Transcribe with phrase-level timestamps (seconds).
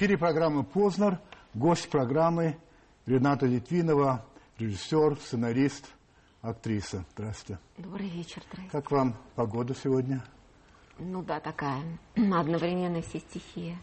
[0.00, 1.20] Эфире программы «Познер».
[1.52, 2.56] Гость программы
[3.04, 4.24] Рената Литвинова,
[4.58, 5.90] режиссер, сценарист,
[6.40, 7.04] актриса.
[7.12, 7.60] Здравствуйте.
[7.76, 8.70] Добрый вечер, здравствуйте.
[8.70, 10.24] Как вам погода сегодня?
[10.98, 11.82] Ну да, такая.
[12.16, 13.76] Одновременно все стихии.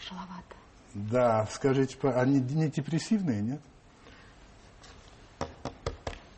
[0.00, 0.56] Тяжеловато.
[0.94, 3.60] Да, скажите, они не депрессивные, нет?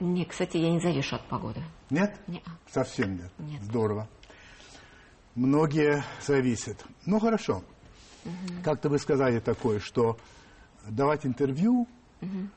[0.00, 1.62] Не, кстати, я не завишу от погоды.
[1.90, 2.18] Нет?
[2.26, 2.42] Нет.
[2.68, 3.30] Совсем нет?
[3.38, 3.62] Нет.
[3.62, 4.08] Здорово.
[5.36, 6.84] Многие зависят.
[7.06, 7.62] Ну, хорошо.
[8.24, 8.62] Угу.
[8.64, 10.18] Как-то вы сказали такое, что
[10.88, 11.86] давать интервью
[12.20, 12.48] угу.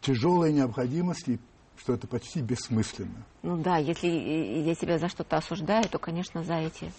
[0.00, 1.38] тяжелая необходимость, и
[1.76, 3.24] что это почти бессмысленно.
[3.42, 6.92] Ну да, если я себя за что-то осуждаю, то, конечно, за эти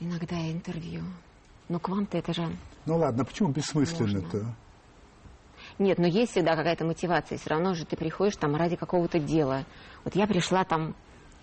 [0.00, 1.02] иногда интервью.
[1.68, 2.48] Но к вам-то это же...
[2.84, 4.54] Ну ладно, почему бессмысленно-то?
[5.78, 7.38] Нет, но есть всегда какая-то мотивация.
[7.38, 9.64] Все равно же ты приходишь там ради какого-то дела.
[10.04, 10.94] Вот я пришла там,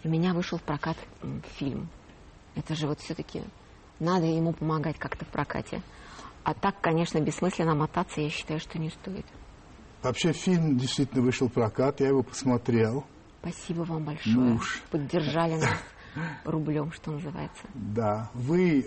[0.03, 0.97] у меня вышел в прокат
[1.55, 1.89] фильм.
[2.55, 3.44] Это же вот все-таки
[4.03, 5.81] надо ему помогать как-то в прокате.
[6.43, 9.25] А так, конечно, бессмысленно мотаться, я считаю, что не стоит.
[10.01, 13.05] Вообще фильм действительно вышел в прокат, я его посмотрел.
[13.41, 14.35] Спасибо вам большое.
[14.35, 14.81] Ну уж.
[14.91, 15.77] Поддержали нас
[16.43, 17.63] рублем, что называется.
[17.73, 18.83] Да, вы э,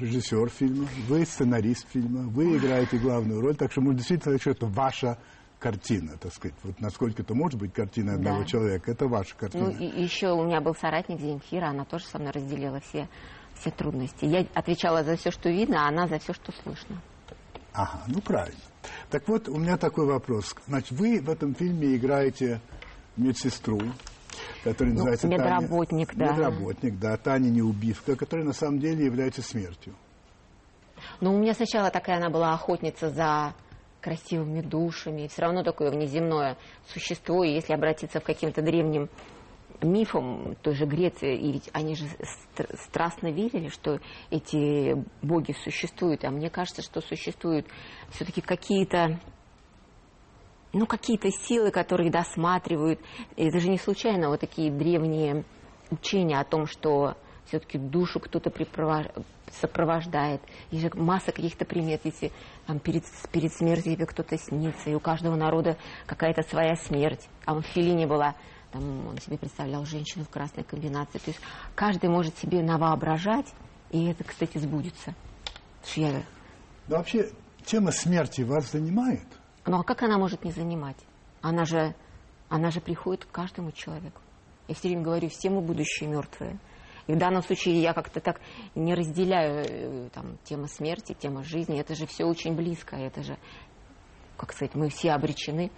[0.00, 4.50] режиссер фильма, вы сценарист фильма, вы играете главную роль, так что можно действительно сказать, что
[4.50, 5.18] это ваша
[5.58, 6.56] картина, так сказать.
[6.62, 8.44] Вот насколько это может быть картина одного да.
[8.46, 9.66] человека, это ваша картина.
[9.66, 13.08] Ну и еще у меня был соратник Земфира, она тоже со мной разделила все,
[13.58, 14.24] все трудности.
[14.24, 17.00] Я отвечала за все, что видно, а она за все, что слышно.
[17.72, 18.60] Ага, ну правильно.
[19.10, 20.54] Так вот, у меня такой вопрос.
[20.66, 22.60] Значит, вы в этом фильме играете
[23.16, 23.80] медсестру,
[24.64, 26.32] которая ну, называется медработник, Таня, да.
[26.32, 29.94] Медработник, да, Таня Неубивка, которая на самом деле является смертью.
[31.20, 33.54] Ну, у меня сначала такая она была охотница за
[34.00, 39.08] красивыми душами, все равно такое внеземное существо, и если обратиться к каким-то древним
[39.82, 42.06] мифам той же Греции, и ведь они же
[42.88, 44.00] страстно верили, что
[44.30, 47.66] эти боги существуют, а мне кажется, что существуют
[48.10, 49.20] все-таки какие-то
[50.72, 53.00] ну, какие-то силы, которые досматривают.
[53.36, 55.44] Это же не случайно вот такие древние
[55.90, 57.16] учения о том, что
[57.46, 58.52] все-таки душу кто-то
[59.52, 60.42] сопровождает.
[60.70, 62.32] Есть же масса каких-то примет, если
[62.66, 67.28] там, перед, перед смертью кто-то снится, и у каждого народа какая-то своя смерть.
[67.44, 68.34] А в Филине была,
[68.72, 71.18] там, он себе представлял женщину в красной комбинации.
[71.18, 71.40] То есть
[71.74, 73.52] каждый может себе навоображать,
[73.90, 75.14] и это, кстати, сбудется.
[75.94, 76.22] Я...
[76.88, 77.30] Да вообще,
[77.64, 79.26] тема смерти вас занимает?
[79.66, 80.96] Ну а как она может не занимать?
[81.42, 81.94] Она же,
[82.48, 84.20] она же приходит к каждому человеку.
[84.68, 86.58] Я все время говорю, все мы будущие мертвые.
[87.06, 88.40] И в данном случае я как-то так
[88.74, 91.78] не разделяю э, там, тема смерти, тема жизни.
[91.78, 92.96] Это же все очень близко.
[92.96, 93.38] Это же,
[94.36, 95.70] как сказать, мы все обречены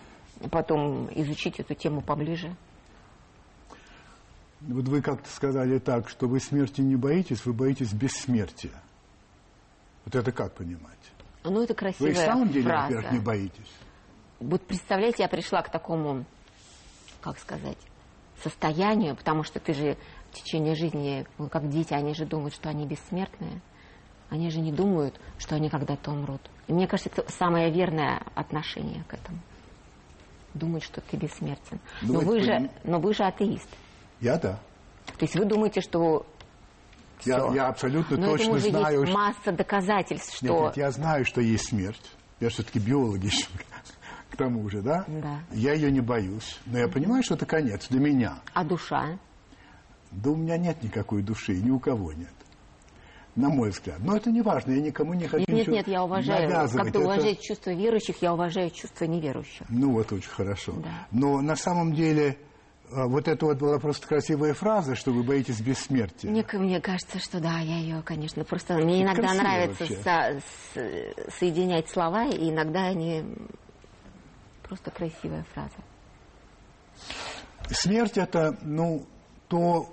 [0.50, 2.56] потом изучить эту тему поближе.
[4.60, 8.82] Вот вы как-то сказали так, что вы смерти не боитесь, вы боитесь бессмертия.
[10.04, 10.98] Вот это как понимать?
[11.44, 12.26] Ну, это красивая фраза.
[12.26, 12.82] Вы в самом деле, фраза.
[12.86, 13.72] во-первых, не боитесь?
[14.40, 16.24] Вот представляете, я пришла к такому,
[17.20, 17.78] как сказать,
[18.42, 19.96] состоянию, потому что ты же
[20.30, 23.60] в течение жизни, ну, как дети, они же думают, что они бессмертные.
[24.30, 26.42] Они же не думают, что они когда-то умрут.
[26.66, 29.38] И мне кажется, это самое верное отношение к этому.
[30.52, 31.80] Думать, что ты бессмертен.
[32.02, 33.68] но вы, же, но вы же атеист.
[34.20, 34.58] Я да.
[35.18, 36.26] То есть вы думаете, что
[37.24, 39.00] я, я абсолютно Но точно этому же знаю.
[39.02, 40.46] Есть масса доказательств, что.
[40.46, 42.10] Нет, нет, я знаю, что есть смерть.
[42.40, 43.46] Я все-таки биолог еще
[44.30, 45.04] к тому же, да?
[45.08, 45.40] Да.
[45.52, 46.58] Я ее не боюсь.
[46.66, 48.38] Но я понимаю, что это конец для меня.
[48.54, 49.18] А душа?
[50.10, 52.32] Да у меня нет никакой души, ни у кого нет.
[53.34, 53.98] На мой взгляд.
[54.00, 56.68] Но это не важно, я никому не хочу Нет, нет, нет, я уважаю.
[56.70, 57.42] Как ты уважаешь это...
[57.44, 59.64] чувства верующих, я уважаю чувства неверующих.
[59.68, 60.72] Ну вот очень хорошо.
[60.72, 61.06] Да.
[61.12, 62.36] Но на самом деле
[62.90, 66.30] вот это вот была просто красивая фраза, что вы боитесь бессмертия.
[66.30, 71.88] Мне, мне кажется, что да, я ее, конечно, просто мне иногда нравится со, с, соединять
[71.88, 73.24] слова, и иногда они
[74.62, 75.76] просто красивая фраза.
[77.70, 79.06] Смерть это, ну,
[79.48, 79.88] то,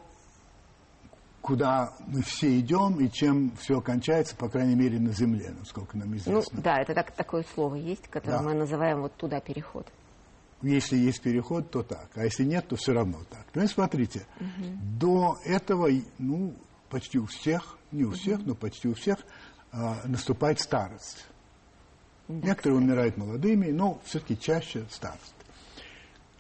[1.42, 6.16] куда мы все идем и чем все кончается, по крайней мере, на Земле, насколько нам
[6.16, 6.34] известно.
[6.54, 8.44] Ну, да, это так, такое слово есть, которое да.
[8.44, 9.88] мы называем вот туда переход.
[10.62, 12.10] Если есть переход, то так.
[12.16, 13.46] А если нет, то все равно так.
[13.54, 14.78] Ну и смотрите, угу.
[15.00, 16.56] до этого, ну,
[16.90, 18.50] почти у всех, не у всех, угу.
[18.50, 19.20] но почти у всех
[19.72, 21.26] а, наступает старость.
[22.28, 22.90] Да, Некоторые кстати.
[22.90, 25.36] умирают молодыми, но все-таки чаще старость.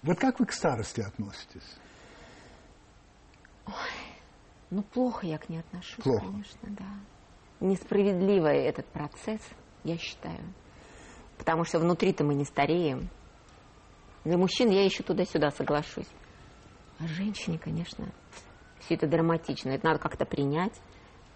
[0.01, 1.75] Вот как вы к старости относитесь?
[3.67, 3.73] Ой,
[4.69, 6.25] ну плохо я к ней отношусь, плохо.
[6.25, 6.85] конечно, да.
[7.59, 9.41] Несправедливый этот процесс,
[9.83, 10.41] я считаю.
[11.37, 13.09] Потому что внутри-то мы не стареем.
[14.25, 16.09] Для мужчин я еще туда-сюда соглашусь.
[16.99, 18.11] А женщине, конечно,
[18.79, 19.69] все это драматично.
[19.69, 20.73] Это надо как-то принять.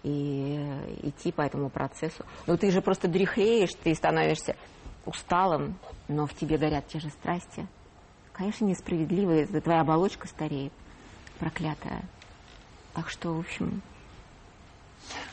[0.02, 2.24] и э, идти по этому процессу.
[2.46, 4.56] Но ты же просто дряхлеешь, ты становишься
[5.04, 5.78] усталым,
[6.08, 7.66] но в тебе горят те же страсти.
[8.32, 10.72] Конечно, несправедливо, это твоя оболочка стареет,
[11.38, 12.02] проклятая.
[12.94, 13.82] Так что, в общем...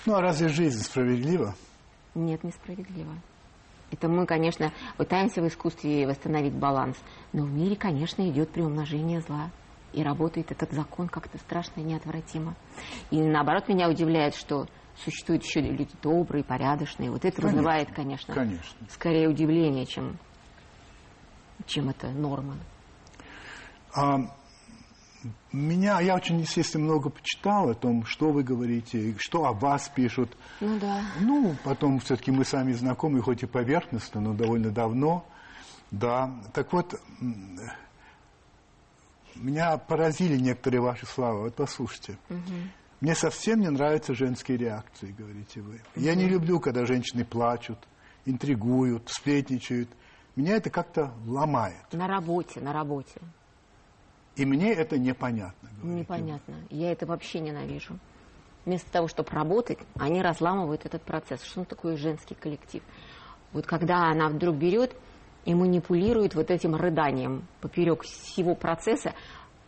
[0.06, 1.56] Ну, а разве жизнь справедлива?
[2.16, 3.14] Нет, несправедливо.
[3.92, 6.98] Это мы, конечно, пытаемся в искусстве восстановить баланс,
[7.34, 9.50] но в мире, конечно, идет приумножение зла.
[9.94, 12.56] И работает этот закон как-то страшно и неотвратимо.
[13.10, 14.68] И наоборот, меня удивляет, что
[14.98, 17.10] существуют еще люди добрые, порядочные.
[17.10, 20.18] Вот это конечно, вызывает, конечно, конечно, скорее удивление, чем,
[21.66, 22.58] чем это норма.
[23.96, 24.18] А,
[25.52, 30.36] меня, я очень, естественно, много почитал о том, что вы говорите, что о вас пишут.
[30.60, 31.02] Ну да.
[31.20, 35.26] Ну, потом все-таки мы сами знакомы, хоть и поверхностно, но довольно давно.
[35.92, 36.32] Да.
[36.54, 37.00] Так вот,
[39.36, 41.44] меня поразили некоторые ваши слова.
[41.44, 42.18] Вот послушайте.
[42.30, 42.40] Угу.
[43.02, 45.76] Мне совсем не нравятся женские реакции, говорите вы.
[45.76, 46.04] Угу.
[46.04, 47.80] Я не люблю, когда женщины плачут,
[48.26, 49.90] интригуют, сплетничают.
[50.36, 51.92] Меня это как-то ломает.
[51.94, 53.20] На работе, на работе.
[54.38, 55.70] И мне это непонятно.
[55.82, 56.56] Непонятно.
[56.70, 56.78] Вы.
[56.78, 57.98] Я это вообще ненавижу.
[58.66, 61.44] Вместо того, чтобы работать, они разламывают этот процесс.
[61.44, 62.84] Что такое женский коллектив?
[63.52, 64.96] Вот когда она вдруг берет
[65.46, 69.14] и манипулирует вот этим рыданием поперек всего процесса,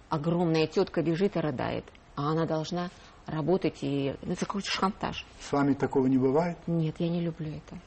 [0.10, 1.86] огромная тетка бежит и рыдает,
[2.16, 2.90] а она должна
[3.26, 5.26] работать и ну, это какой-то шантаж.
[5.40, 6.58] С вами такого не бывает?
[6.68, 7.80] Нет, я не люблю это.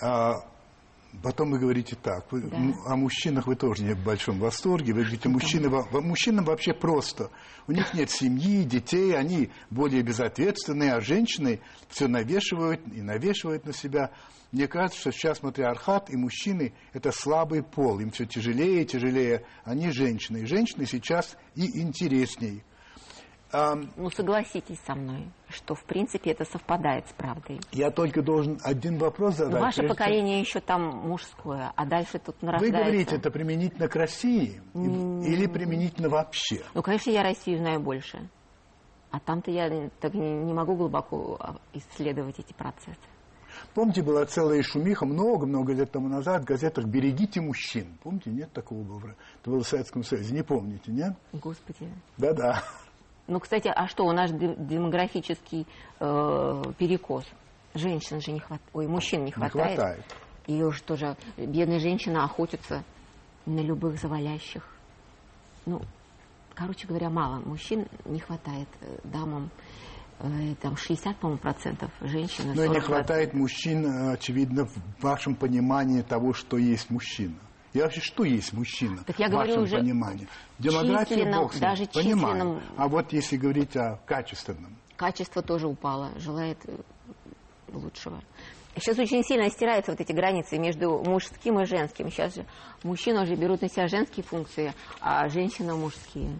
[0.00, 0.34] А,
[1.22, 2.56] Потом вы говорите так, вы, да.
[2.86, 7.30] о мужчинах вы тоже не в большом восторге, вы говорите, мужчины, мужчинам вообще просто,
[7.66, 13.74] у них нет семьи, детей, они более безответственные, а женщины все навешивают и навешивают на
[13.74, 14.10] себя.
[14.52, 19.44] Мне кажется, что сейчас матриархат и мужчины– это слабый пол, им все тяжелее и тяжелее,
[19.64, 20.38] они женщины.
[20.38, 22.64] И женщины сейчас и интереснее.
[23.52, 27.60] Ну, согласитесь со мной, что, в принципе, это совпадает с правдой.
[27.72, 29.54] Я только должен один вопрос задать.
[29.54, 29.94] Но ваше прежде...
[29.94, 32.78] поколение еще там мужское, а дальше тут нарождается...
[32.78, 35.24] Вы говорите, это применительно к России mm.
[35.24, 36.62] или применительно вообще?
[36.74, 38.28] Ну, конечно, я Россию знаю больше.
[39.10, 41.38] А там-то я так не могу глубоко
[41.74, 42.96] исследовать эти процессы.
[43.74, 47.98] Помните, была целая шумиха много-много лет тому назад в газетах «Берегите мужчин».
[48.02, 49.14] Помните, нет такого было?
[49.40, 50.34] Это было в Советском Союзе.
[50.34, 51.12] Не помните, нет?
[51.34, 51.90] Господи.
[52.16, 52.62] Да-да.
[53.32, 55.66] Ну, кстати, а что, у нас демографический
[56.00, 57.24] э, перекос.
[57.72, 59.70] Женщин же не хватает, ой, мужчин не хватает.
[59.70, 60.04] Не хватает.
[60.46, 62.84] И уж тоже бедная женщина охотится
[63.46, 64.62] на любых завалящих.
[65.64, 65.80] Ну,
[66.54, 67.40] короче говоря, мало.
[67.46, 69.50] Мужчин не хватает э, дамам.
[70.18, 72.52] Э, там 60, по-моему, процентов женщин.
[72.54, 77.36] Но не хватает мужчин, э, очевидно, в вашем понимании того, что есть мужчина.
[77.72, 80.28] И вообще, что есть мужчина так я в вашем уже понимании?
[80.58, 82.62] Демография, бог даже понимаю.
[82.76, 84.76] А вот если говорить о качественном?
[84.96, 86.76] Качество тоже упало, желает э,
[87.72, 88.22] лучшего.
[88.76, 92.10] Сейчас очень сильно стираются вот эти границы между мужским и женским.
[92.10, 92.46] Сейчас же
[92.82, 96.38] мужчины уже берут на себя женские функции, а женщины мужские.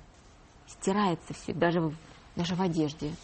[0.67, 1.93] Стирается все, даже
[2.37, 3.15] даже в одежде.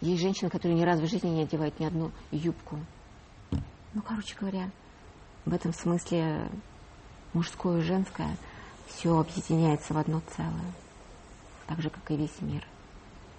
[0.00, 2.78] Есть женщины, которые ни разу в жизни не одевают ни одну юбку.
[3.94, 4.70] Ну, короче говоря,
[5.44, 6.48] в этом смысле
[7.38, 8.36] мужское и женское,
[8.86, 10.72] все объединяется в одно целое,
[11.66, 12.64] так же, как и весь мир.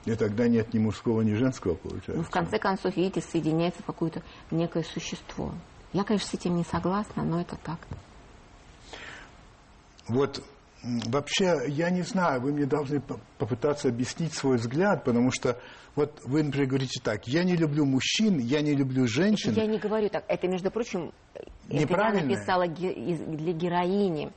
[0.05, 2.13] И тогда нет ни мужского, ни женского, получается.
[2.15, 5.51] Ну, в конце концов, видите, соединяется в какое-то некое существо.
[5.91, 7.79] Я, конечно, с этим не согласна, но это так.
[10.07, 10.43] Вот
[10.83, 13.01] вообще, я не знаю, вы мне должны
[13.37, 15.57] попытаться объяснить свой взгляд, потому что
[15.95, 19.51] вот вы, например, говорите так, я не люблю мужчин, я не люблю женщин.
[19.51, 20.23] Это я не говорю так.
[20.27, 21.11] Это, между прочим,
[21.69, 24.31] это я написала для героини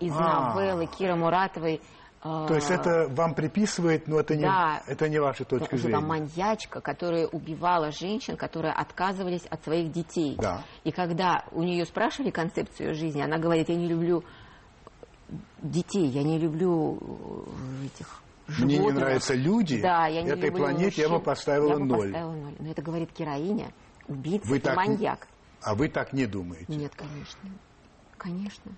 [0.00, 0.54] из а.
[0.54, 1.80] новеллы Кира Муратовой.
[2.24, 5.98] А, То есть это вам приписывает, но это не, да, это не ваша точка зрения.
[5.98, 10.36] Это маньячка, которая убивала женщин, которые отказывались от своих детей.
[10.40, 10.62] Да.
[10.84, 14.22] И когда у нее спрашивали концепцию жизни, она говорит, я не люблю
[15.62, 18.66] детей, я не люблю э, этих Животных.
[18.66, 21.04] Мне не нравятся люди, да, я не этой планете мужчин.
[21.04, 22.12] я бы поставила я бы ноль.
[22.12, 22.54] Поставила ноль.
[22.58, 23.72] Но это говорит героиня,
[24.08, 24.76] убийца Вы так...
[24.76, 25.28] маньяк.
[25.62, 26.66] А вы так не думаете?
[26.68, 27.50] Нет, конечно.
[28.18, 28.72] Конечно.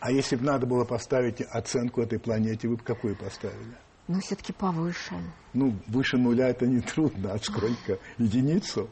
[0.00, 3.76] А если бы надо было поставить оценку этой планете, вы бы какую поставили?
[4.08, 5.14] Ну, все-таки повыше.
[5.52, 7.32] Ну, выше нуля это не трудно.
[7.34, 7.98] А сколько?
[8.18, 8.90] Единицу?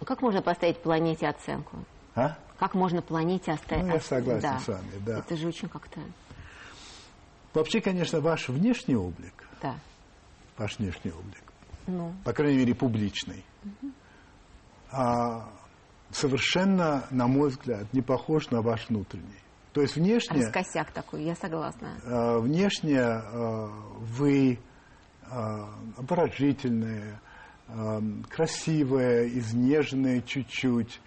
[0.00, 1.76] Ну, как можно поставить планете оценку?
[2.16, 2.36] А?
[2.62, 3.86] Как можно планете оставить?
[3.86, 4.58] Ну, я согласен да.
[4.60, 5.18] с вами, да.
[5.18, 6.00] Это же очень как-то...
[7.54, 9.74] Вообще, конечно, ваш внешний облик, да.
[10.56, 11.42] ваш внешний облик,
[11.88, 12.14] ну.
[12.24, 13.92] по крайней мере, публичный, угу
[14.92, 15.48] а,
[16.12, 19.26] совершенно, на мой взгляд, не похож на ваш внутренний.
[19.72, 20.42] То есть внешне...
[20.42, 21.98] Раскосяк такой, я согласна.
[22.04, 23.66] А, внешне а,
[23.98, 25.28] вы э,
[25.96, 27.20] обворожительное,
[27.66, 31.00] э, красивое, изнеженное чуть-чуть,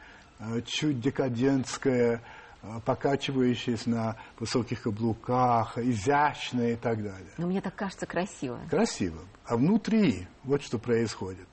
[0.65, 2.22] чуть декадентское,
[2.62, 7.32] э, покачивающееся на высоких каблуках, изящное и так далее.
[7.38, 8.60] Но мне так кажется красиво.
[8.70, 9.22] Красиво.
[9.46, 11.48] А внутри вот что происходит.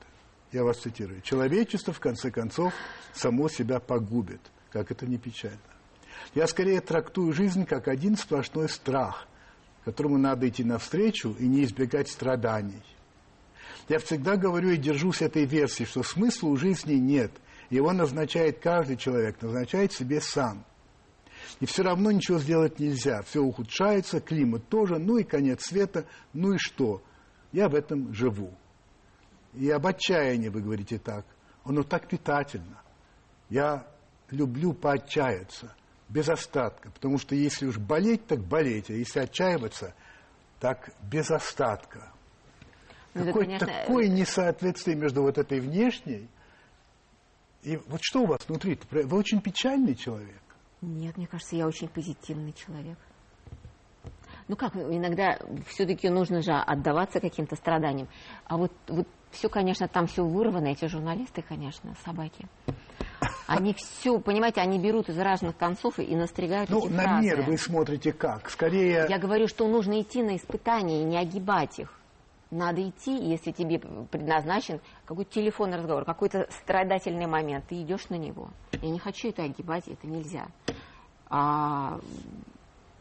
[0.53, 1.23] Я вас цитирую.
[1.23, 2.75] Человечество, в конце концов,
[3.15, 4.41] само себя погубит.
[4.71, 5.59] Как это не печально.
[6.35, 9.27] Я скорее трактую жизнь как один сплошной страх,
[9.85, 12.83] которому надо идти навстречу и не избегать страданий.
[13.89, 17.33] Я всегда говорю и держусь этой версии, что смысла у жизни нет.
[17.73, 20.63] Его назначает каждый человек, назначает себе сам.
[21.59, 23.23] И все равно ничего сделать нельзя.
[23.23, 27.03] Все ухудшается, климат тоже, ну и конец света, ну и что?
[27.51, 28.53] Я в этом живу.
[29.55, 31.25] И об отчаянии вы говорите так.
[31.65, 32.83] Оно так питательно.
[33.49, 33.87] Я
[34.31, 35.75] люблю поотчаяться
[36.11, 39.95] без остатка, потому что если уж болеть, так болеть, а если отчаиваться,
[40.61, 42.13] так без остатка.
[43.15, 43.67] Ну, Какое конечно...
[43.67, 46.29] такое несоответствие между вот этой внешней
[47.63, 48.79] и вот что у вас внутри?
[48.91, 50.41] Вы очень печальный человек.
[50.81, 52.99] Нет, мне кажется, я очень позитивный человек.
[54.49, 55.39] Ну как, иногда
[55.69, 58.09] все-таки нужно же отдаваться каким-то страданиям.
[58.45, 62.49] А вот, вот все, конечно, там все вырвано, эти журналисты, конечно, собаки.
[63.47, 67.27] Они все, понимаете, они берут из разных концов и настригают Ну, эти на фразы.
[67.27, 68.51] мер вы смотрите как?
[68.51, 69.07] Скорее...
[69.09, 71.93] Я говорю, что нужно идти на испытания и не огибать их.
[72.53, 78.51] Надо идти, если тебе предназначен какой-то телефонный разговор, какой-то страдательный момент, ты идешь на него.
[78.83, 80.49] Я не хочу это огибать, это нельзя.
[81.31, 81.99] А,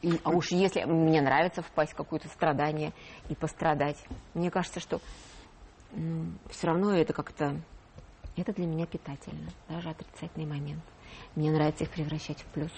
[0.02, 2.94] и, а уж если мне нравится впасть в какое-то страдание
[3.28, 4.02] и пострадать,
[4.34, 5.02] мне кажется, что
[5.92, 7.60] ну, все равно это как-то
[8.38, 10.84] это для меня питательно, даже отрицательный момент.
[11.36, 12.72] Мне нравится их превращать в плюс.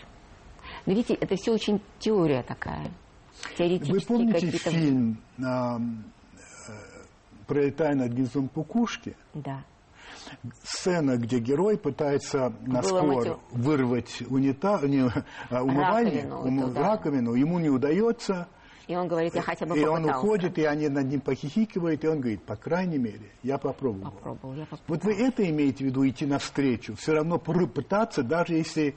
[0.88, 2.90] Но видите, это все очень теория такая.
[3.60, 5.22] Теоретические Вы помните фильм
[7.48, 9.16] «Пролетая над гнездом кукушки»?
[9.34, 9.64] Да.
[10.64, 15.10] Сцена, где герой пытается на скор вырвать унита, не,
[15.50, 18.48] а, умывальник, раковину, ум, раковину, ему не удается,
[18.88, 20.04] и он говорит, я хотя бы И попытался.
[20.04, 24.12] он уходит, и они над ним похихикивают, и он говорит, по крайней мере, я попробовал.
[24.12, 24.86] Попробовал, я попробовал.
[24.88, 28.96] Вот вы это имеете в виду, идти навстречу, все равно пытаться, даже если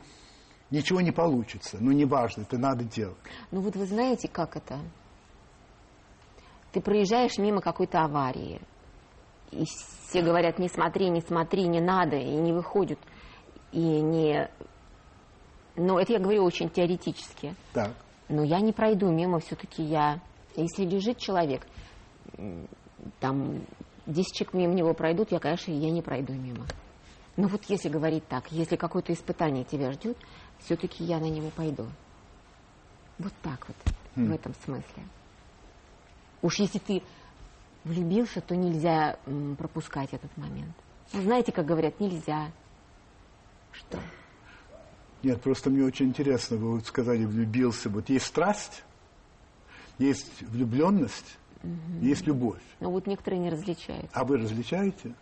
[0.71, 1.77] ничего не получится.
[1.81, 3.17] Ну, неважно, это надо делать.
[3.53, 4.79] Ну, вот вы знаете, как это?
[6.73, 8.61] Ты проезжаешь мимо какой-то аварии,
[9.51, 9.65] и
[10.09, 12.99] все говорят, не смотри, не смотри, не надо, и не выходят,
[13.73, 14.51] и не...
[15.77, 17.55] Ну, это я говорю очень теоретически.
[17.73, 17.93] Так.
[18.29, 20.21] Но я не пройду мимо, все-таки я...
[20.57, 21.67] Если лежит человек,
[23.21, 23.63] там,
[24.07, 26.67] 10 человек мимо него пройдут, я, конечно, я не пройду мимо.
[27.37, 30.17] Но вот если говорить так, если какое-то испытание тебя ждет,
[30.61, 31.87] все-таки я на него пойду.
[33.19, 33.77] Вот так вот,
[34.17, 34.29] mm.
[34.29, 35.03] в этом смысле.
[36.43, 37.03] Уж если ты
[37.85, 39.19] влюбился, то нельзя
[39.59, 40.75] пропускать этот момент.
[41.13, 42.51] Ну, знаете, как говорят, нельзя.
[43.73, 43.99] Что?
[45.23, 47.89] Нет, просто мне очень интересно, вы вот сказали, влюбился.
[47.89, 48.85] Вот есть страсть,
[49.99, 52.05] есть влюбленность, угу.
[52.05, 52.63] есть любовь.
[52.81, 54.11] Ну вот некоторые не различают.
[54.13, 55.15] А вы различаете?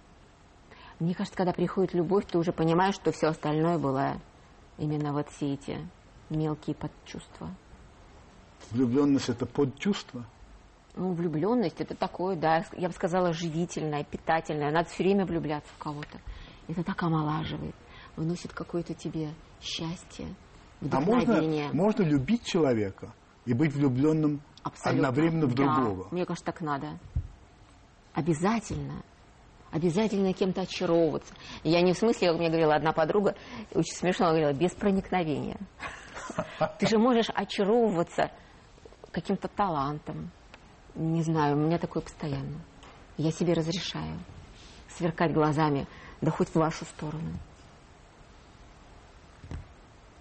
[1.00, 4.20] Мне кажется, когда приходит любовь, ты уже понимаешь, что все остальное было
[4.78, 5.78] именно вот все эти
[6.30, 7.50] мелкие подчувства.
[8.70, 10.24] Влюбленность это подчувство?
[10.96, 14.70] Ну, влюбленность это такое, да, я бы сказала, живительное, питательное.
[14.70, 16.20] Надо все время влюбляться в кого-то.
[16.68, 17.74] Это так омолаживает
[18.16, 20.26] вносит какое-то тебе счастье,
[20.90, 23.12] А можно, можно любить человека
[23.44, 25.08] и быть влюбленным Абсолютно.
[25.08, 26.04] одновременно в другого?
[26.04, 26.98] Да, мне кажется, так надо.
[28.12, 29.02] Обязательно.
[29.70, 31.34] Обязательно кем-то очаровываться.
[31.64, 33.34] Я не в смысле, как мне говорила одна подруга,
[33.72, 35.58] очень смешно говорила, без проникновения.
[36.78, 38.30] Ты же можешь очаровываться
[39.10, 40.30] каким-то талантом.
[40.94, 42.60] Не знаю, у меня такое постоянно.
[43.16, 44.18] Я себе разрешаю
[44.88, 45.86] сверкать глазами,
[46.20, 47.32] да хоть в вашу сторону.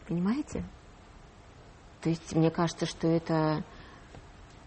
[0.08, 0.64] Понимаете?
[2.02, 3.64] То есть мне кажется, что это,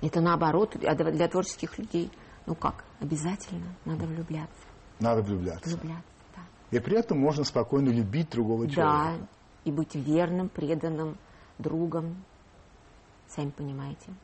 [0.00, 2.10] это наоборот, а для творческих людей,
[2.46, 4.66] ну как, обязательно надо влюбляться.
[5.00, 5.68] Надо влюбляться.
[5.68, 6.42] Влюбляться, да.
[6.70, 9.18] И при этом можно спокойно любить другого человека.
[9.18, 9.26] Да,
[9.64, 11.18] и быть верным, преданным
[11.58, 12.24] другом.
[13.28, 14.14] Сами понимаете.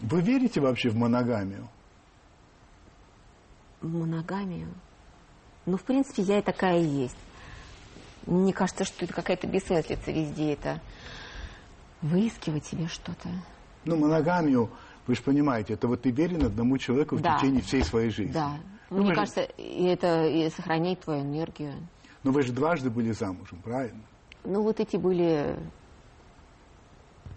[0.00, 1.68] Вы верите вообще в моногамию?
[3.80, 4.68] В моногамию?
[5.64, 7.16] Ну, в принципе, я и такая и есть.
[8.26, 10.80] Мне кажется, что это какая-то бессмыслица везде это
[12.02, 13.28] выискивать себе что-то.
[13.84, 14.70] Ну, моногамию,
[15.06, 17.38] вы же понимаете, это вот ты верен одному человеку в да.
[17.38, 18.32] течение всей своей жизни.
[18.32, 18.58] Да.
[18.90, 19.64] Ну, Мне кажется, же...
[19.64, 21.72] это и сохраняет твою энергию.
[22.22, 24.00] Но вы же дважды были замужем, правильно?
[24.44, 25.56] Ну, вот эти были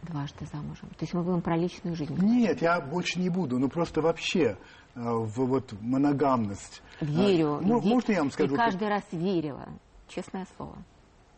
[0.09, 0.89] дважды замужем.
[0.89, 2.15] То есть мы будем про личную жизнь.
[2.19, 3.59] Нет, я больше не буду.
[3.59, 4.57] Ну просто вообще
[4.95, 6.81] э, в вот моногамность.
[7.01, 7.55] Верю.
[7.57, 8.53] А, ну, Ве- можно я вам скажу?
[8.53, 9.67] И каждый раз верила,
[10.07, 10.75] честное слово.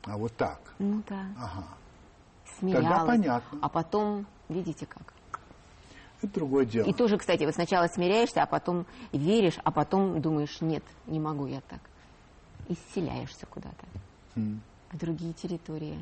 [0.03, 0.59] А вот так.
[0.79, 1.67] Ну да, Ага.
[2.59, 3.05] смеялась.
[3.07, 3.59] понятно.
[3.61, 5.13] А потом, видите как.
[6.23, 6.87] Это другое дело.
[6.87, 11.47] И тоже, кстати, вот сначала смиряешься, а потом веришь, а потом думаешь, нет, не могу
[11.47, 11.79] я так.
[12.67, 13.85] И исселяешься куда-то,
[14.35, 14.61] М.
[14.91, 15.97] в другие территории.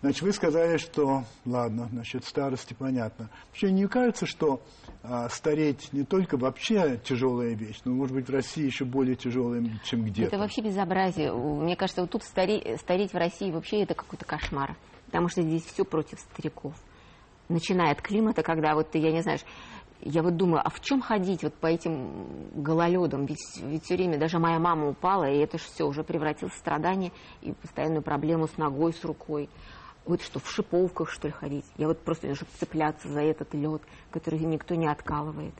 [0.00, 3.30] Значит, вы сказали, что, ладно, насчет старости понятно.
[3.48, 4.62] Вообще не кажется, что
[5.02, 9.64] а, стареть не только вообще тяжелая вещь, но, может быть, в России еще более тяжелая,
[9.82, 10.36] чем где-то.
[10.36, 11.32] Это вообще безобразие.
[11.32, 14.76] Мне кажется, вот тут старе- стареть в России вообще это какой-то кошмар.
[15.06, 16.74] Потому что здесь все против стариков.
[17.48, 19.38] Начиная от климата, когда вот ты, я не знаю,
[20.00, 23.26] я вот думаю, а в чем ходить вот по этим гололедам?
[23.26, 26.58] Ведь, ведь все время даже моя мама упала, и это же все уже превратилось в
[26.58, 27.10] страдание
[27.42, 29.48] и постоянную проблему с ногой, с рукой.
[30.08, 31.66] Вот что, в шиповках, что ли, ходить?
[31.76, 35.52] Я вот просто чтобы цепляться за этот лед, который никто не откалывает.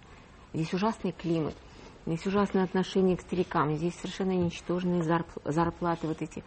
[0.54, 1.54] Здесь ужасный климат,
[2.06, 6.42] здесь ужасное отношение к старикам, здесь совершенно ничтожные зарп- зарплаты, вот эти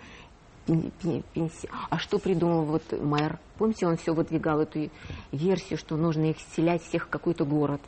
[0.65, 1.69] пен- пен- пенсии.
[1.91, 3.37] А что придумал вот мэр?
[3.59, 4.89] Помните, он все выдвигал эту
[5.31, 7.81] версию, что нужно их селять всех в какой-то город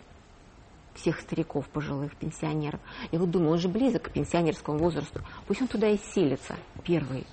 [0.94, 2.80] всех стариков, пожилых, пенсионеров.
[3.12, 5.22] Я вот думаю, он же близок к пенсионерскому возрасту.
[5.48, 7.26] Пусть он туда и селится первый.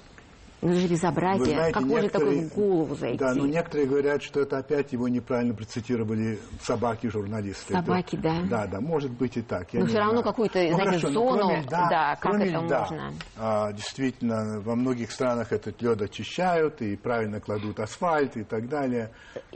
[0.63, 1.55] Ну, же безобразие.
[1.55, 3.17] Знаете, как можно такое в голову зайти?
[3.19, 7.73] Да, но некоторые говорят, что это опять его неправильно процитировали собаки-журналисты.
[7.73, 8.43] Собаки, Это- да.
[8.51, 9.73] Да, да, может быть и так.
[9.73, 10.25] Но не всё равно знаю.
[10.25, 13.13] какую-то, Ну, знаете, хорошо, зону, кроме льда- да, как кроме это льда, можно?
[13.39, 19.13] а, действительно, во многих странах этот лед очищают и правильно кладут асфальт и так далее.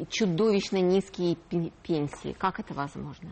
[0.08, 2.33] чудовищно низкие пен- пенсии.
[2.38, 3.29] Как это возможно?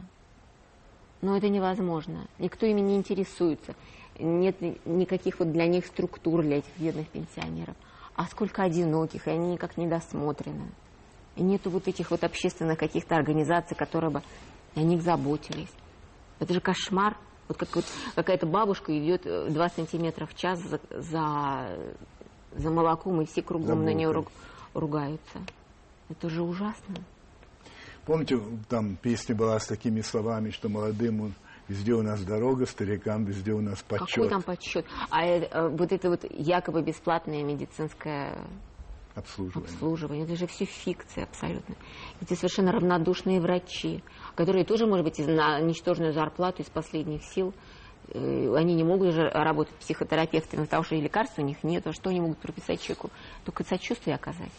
[1.22, 2.26] Но это невозможно.
[2.38, 3.74] Никто ими не интересуется.
[4.18, 7.74] Нет ни- никаких вот для них структур, для этих бедных пенсионеров.
[8.14, 10.70] А сколько одиноких, и они никак не досмотрены.
[11.36, 14.22] И нету вот этих вот общественных каких-то организаций, которые бы
[14.74, 15.70] о них заботились.
[16.38, 17.16] Это же кошмар.
[17.48, 21.78] Вот как вот какая-то бабушка идет э, 2 сантиметра в час за, за,
[22.54, 24.32] за молоком, и все кругом За на нее булкой.
[24.74, 25.38] ругаются.
[26.10, 26.96] Это же ужасно.
[28.04, 31.34] Помните, там песня была с такими словами, что молодым
[31.72, 34.08] везде у нас дорога, старикам везде у нас почет.
[34.08, 34.86] Какой там подсчет?
[35.10, 38.38] А э, э, вот это вот якобы бесплатное медицинское
[39.14, 39.72] обслуживание.
[39.72, 41.74] обслуживание, это же все фикция абсолютно.
[42.20, 44.02] Эти совершенно равнодушные врачи,
[44.34, 47.54] которые тоже, может быть, на ничтожную зарплату из последних сил,
[48.08, 51.92] э, они не могут же работать психотерапевтами, потому что и лекарств у них нет, а
[51.92, 53.10] что они могут прописать человеку?
[53.44, 54.52] Только сочувствие оказать.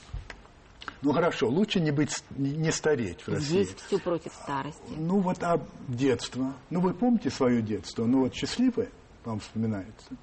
[1.01, 3.63] Ну хорошо, лучше не быть, не стареть в России.
[3.63, 4.93] Здесь все против старости.
[4.97, 6.53] Ну вот а детство.
[6.69, 8.05] Ну вы помните свое детство?
[8.05, 8.89] Ну вот счастливое
[9.25, 10.15] вам вспоминается?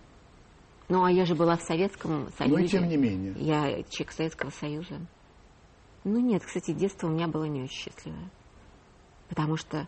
[0.88, 2.56] Ну, а я же была в Советском Союзе.
[2.56, 3.32] Ну и тем не менее.
[3.36, 5.00] Я человек Советского Союза.
[6.02, 8.28] Ну нет, кстати, детство у меня было не очень счастливое.
[9.28, 9.86] Потому что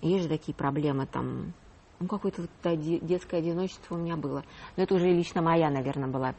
[0.00, 1.52] есть же такие проблемы там.
[1.98, 4.42] Ну, какое-то вот детское одиночество у меня было.
[4.76, 6.34] Но это уже лично моя, наверное, была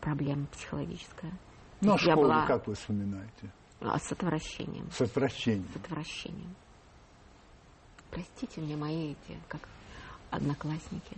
[0.00, 1.32] проблема психологическая.
[1.80, 3.52] Ну а школу была- как вы вспоминаете?
[3.80, 4.90] А, С отвращением.
[4.90, 5.68] С отвращением.
[5.72, 6.54] С отвращением.
[8.10, 9.60] Простите мне мои эти, как
[10.30, 11.16] одноклассники.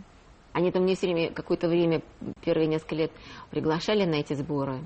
[0.53, 2.03] Они там мне все время, какое-то время,
[2.43, 3.13] первые несколько лет
[3.51, 4.83] приглашали на эти сборы,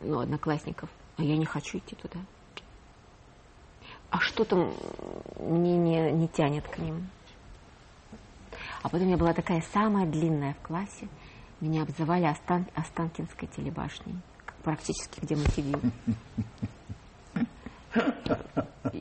[0.00, 2.20] ну, одноклассников, а я не хочу идти туда.
[4.10, 4.72] А что-то
[5.40, 7.08] мне не, не тянет к ним.
[8.82, 11.08] А потом я была такая самая длинная в классе.
[11.60, 12.66] Меня обзывали Остан...
[12.74, 14.14] Останкинской телебашней.
[14.62, 15.80] Практически, где мы сидим.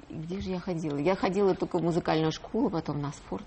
[0.10, 0.98] Где же я ходила?
[0.98, 3.46] Я ходила только в музыкальную школу, потом на спорт.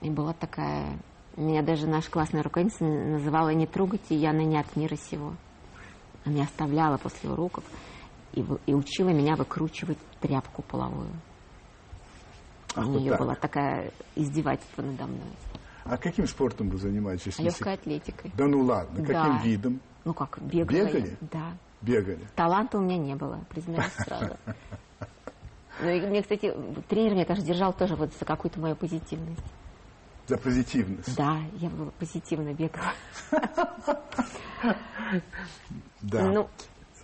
[0.00, 0.98] И была такая...
[1.36, 5.34] Меня даже наша классная руководительница называла «Не трогайте Яна не от мира сего».
[6.24, 7.64] Она меня оставляла после уроков
[8.34, 11.08] и, и учила меня выкручивать тряпку половую.
[12.74, 13.20] Ах, У нее так.
[13.20, 15.32] было такое издевательство надо мной.
[15.84, 17.38] А каким спортом вы занимаетесь?
[17.38, 18.30] Легкой атлетикой.
[18.36, 19.40] Да ну ладно, каким Да.
[19.42, 20.84] видом Ну как, бегала я.
[20.86, 21.16] Бегали?
[21.20, 21.52] Да.
[21.80, 22.26] бегали?
[22.34, 24.36] Таланта у меня не было, признаюсь сразу.
[25.80, 26.54] Ну и мне, кстати,
[26.88, 29.42] тренер, мне кажется, держал тоже вот за какую-то мою позитивность.
[30.26, 31.16] За позитивность.
[31.16, 32.92] Да, я была позитивно бегала.
[36.02, 36.22] Да.
[36.22, 36.48] Ну,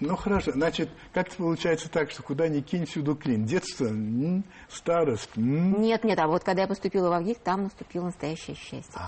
[0.01, 3.45] Ну хорошо, значит, как-то получается так, что куда ни кинь, всюду клин.
[3.45, 5.81] Детство, м, старость, м.
[5.83, 9.01] нет, нет, а вот когда я поступила в ВГИК, там наступило настоящее счастье.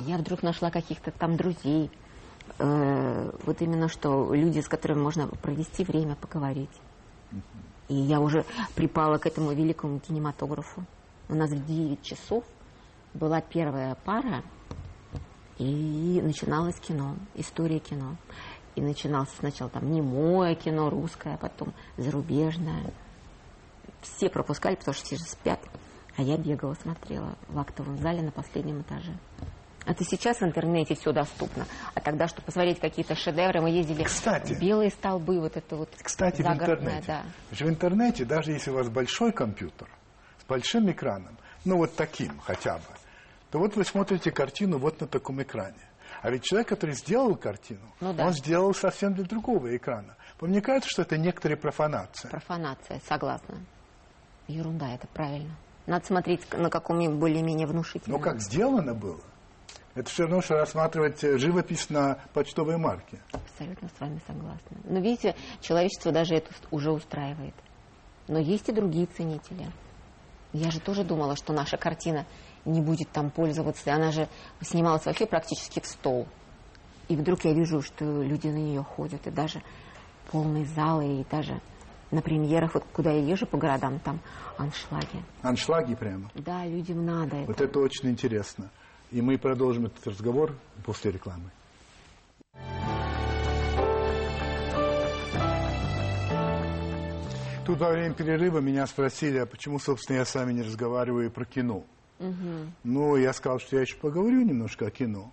[0.00, 1.90] Я вдруг нашла каких-то там друзей.
[2.58, 6.70] Э, вот именно что люди, с которыми можно провести время, поговорить.
[7.88, 10.84] И я уже припала к этому великому кинематографу.
[11.28, 12.44] У нас в 9 часов
[13.14, 14.42] была первая пара,
[15.58, 18.16] и начиналось кино, история кино.
[18.74, 22.92] И начиналось сначала там немое кино, русское, а потом зарубежное.
[24.02, 25.60] Все пропускали, потому что все же спят.
[26.16, 29.16] А я бегала, смотрела в актовом зале на последнем этаже.
[29.86, 31.64] Это сейчас в интернете все доступно.
[31.94, 35.88] А тогда, чтобы посмотреть какие-то шедевры, мы ездили Кстати, в белые столбы, вот это вот
[36.02, 37.04] Кстати, в интернете.
[37.06, 37.22] Да.
[37.50, 39.88] В интернете, даже если у вас большой компьютер
[40.42, 42.84] с большим экраном, ну вот таким хотя бы,
[43.50, 45.78] то вот вы смотрите картину вот на таком экране.
[46.22, 48.26] А ведь человек, который сделал картину, ну, да.
[48.26, 50.16] он сделал совсем для другого экрана.
[50.40, 52.30] Мне кажется, что это некоторая профанация.
[52.30, 53.60] Профанация, согласна.
[54.48, 55.54] Ерунда, это правильно.
[55.86, 58.18] Надо смотреть на каком-нибудь более-менее внушительном.
[58.18, 59.20] Но как сделано было,
[59.96, 63.18] это все равно, что рассматривать живопись на почтовой марке.
[63.32, 64.76] Абсолютно с вами согласна.
[64.84, 67.54] Но видите, человечество даже это уже устраивает.
[68.28, 69.66] Но есть и другие ценители.
[70.52, 72.26] Я же тоже думала, что наша картина
[72.66, 73.92] не будет там пользоваться.
[73.92, 74.28] Она же
[74.60, 76.28] снималась вообще практически в стол.
[77.08, 79.62] И вдруг я вижу, что люди на нее ходят, и даже
[80.30, 81.60] полные залы, и даже
[82.10, 84.20] на премьерах, вот куда я езжу по городам, там
[84.58, 85.24] аншлаги.
[85.42, 86.30] Аншлаги прямо?
[86.34, 87.46] Да, людям надо это.
[87.46, 88.70] Вот это очень интересно.
[89.12, 90.52] И мы продолжим этот разговор
[90.84, 91.50] после рекламы.
[97.64, 101.44] Тут во время перерыва меня спросили, а почему, собственно, я с вами не разговариваю про
[101.44, 101.84] кино.
[102.20, 102.72] Угу.
[102.84, 105.32] Ну, я сказал, что я еще поговорю немножко о кино.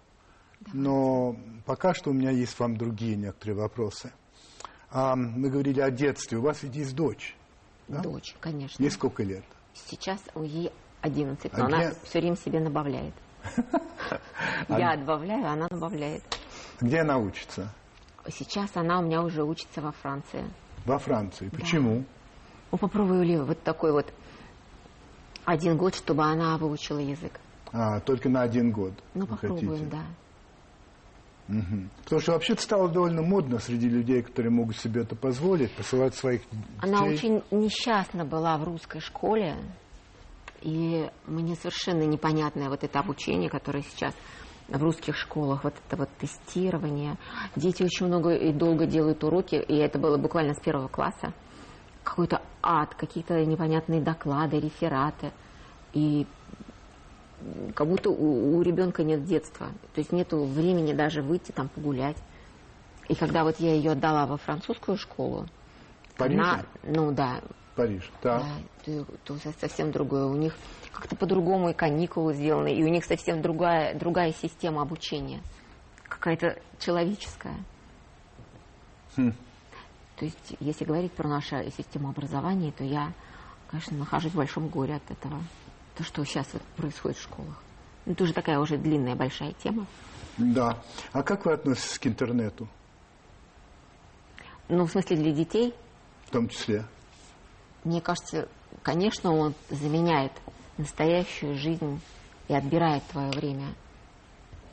[0.74, 4.12] Но пока что у меня есть вам другие некоторые вопросы.
[4.90, 6.38] А, мы говорили о детстве.
[6.38, 7.36] У вас ведь есть дочь.
[7.88, 8.00] Да?
[8.00, 8.82] Дочь, конечно.
[8.82, 9.44] Ей сколько лет?
[9.74, 13.14] Сейчас у ей 11, но а она все время себе набавляет.
[14.69, 16.23] Я отбавляю, она набавляет.
[16.82, 17.73] Где она учится?
[18.29, 20.43] Сейчас она у меня уже учится во Франции.
[20.86, 21.49] Во Франции?
[21.49, 22.03] Почему?
[22.71, 24.12] Ну, попробовали вот такой вот
[25.45, 27.39] один год, чтобы она выучила язык.
[27.71, 28.93] А, только на один год?
[29.13, 29.89] Ну, попробуем, хотите.
[29.91, 30.03] да.
[31.49, 31.89] Угу.
[32.03, 36.41] Потому что вообще-то стало довольно модно среди людей, которые могут себе это позволить, посылать своих
[36.49, 36.65] детей.
[36.82, 39.58] Она очень несчастна была в русской школе.
[40.63, 44.15] И мне совершенно непонятное вот это обучение, которое сейчас
[44.69, 47.17] в русских школах, вот это вот тестирование.
[47.58, 51.34] Дети очень много и долго делают уроки, и это было буквально с первого класса.
[52.06, 55.34] Какой-то ад, какие-то непонятные доклады, рефераты.
[55.91, 56.26] И
[57.76, 59.67] как будто у, у ребенка нет детства.
[59.93, 62.17] То есть нет времени даже выйти там погулять.
[63.10, 65.45] И когда вот я ее отдала во французскую школу?
[66.17, 67.41] Она, ну да,
[67.76, 68.40] Париж, да.
[68.86, 70.26] Да, то, то совсем другое.
[70.26, 70.56] У них
[70.92, 75.42] как-то по-другому и каникулы сделаны, и у них совсем другая, другая система обучения.
[76.08, 77.56] Какая-то человеческая.
[79.18, 79.34] Хм.
[80.18, 83.12] То есть, если говорить про нашу систему образования, то я,
[83.68, 85.42] конечно, нахожусь в большом горе от этого.
[85.96, 87.62] То, что сейчас вот происходит в школах.
[88.06, 89.88] Ну, это уже такая уже длинная, большая тема.
[90.38, 90.78] Да.
[91.12, 92.68] А как вы относитесь к интернету?
[94.70, 95.74] Ну, в смысле, для детей?
[96.26, 96.86] В том числе
[97.84, 98.48] мне кажется,
[98.82, 100.32] конечно, он заменяет
[100.78, 102.00] настоящую жизнь
[102.48, 103.74] и отбирает твое время.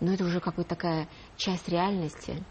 [0.00, 2.42] Но это уже какая-то такая часть реальности.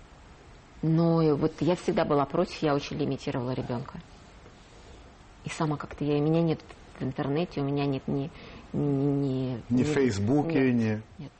[0.81, 3.99] Но вот я всегда была против, я очень лимитировала ребенка.
[5.45, 6.59] И сама как-то я, у меня нет
[6.99, 8.29] в интернете, у меня нет ни...
[8.71, 11.23] Ни, ни, ни в Фейсбуке, нет, ни...
[11.23, 11.31] Нет,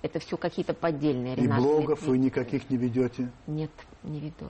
[0.00, 1.36] это все какие-то поддельные.
[1.36, 3.30] И блогов вы никаких не ведете?
[3.46, 3.70] Нет,
[4.04, 4.46] не веду.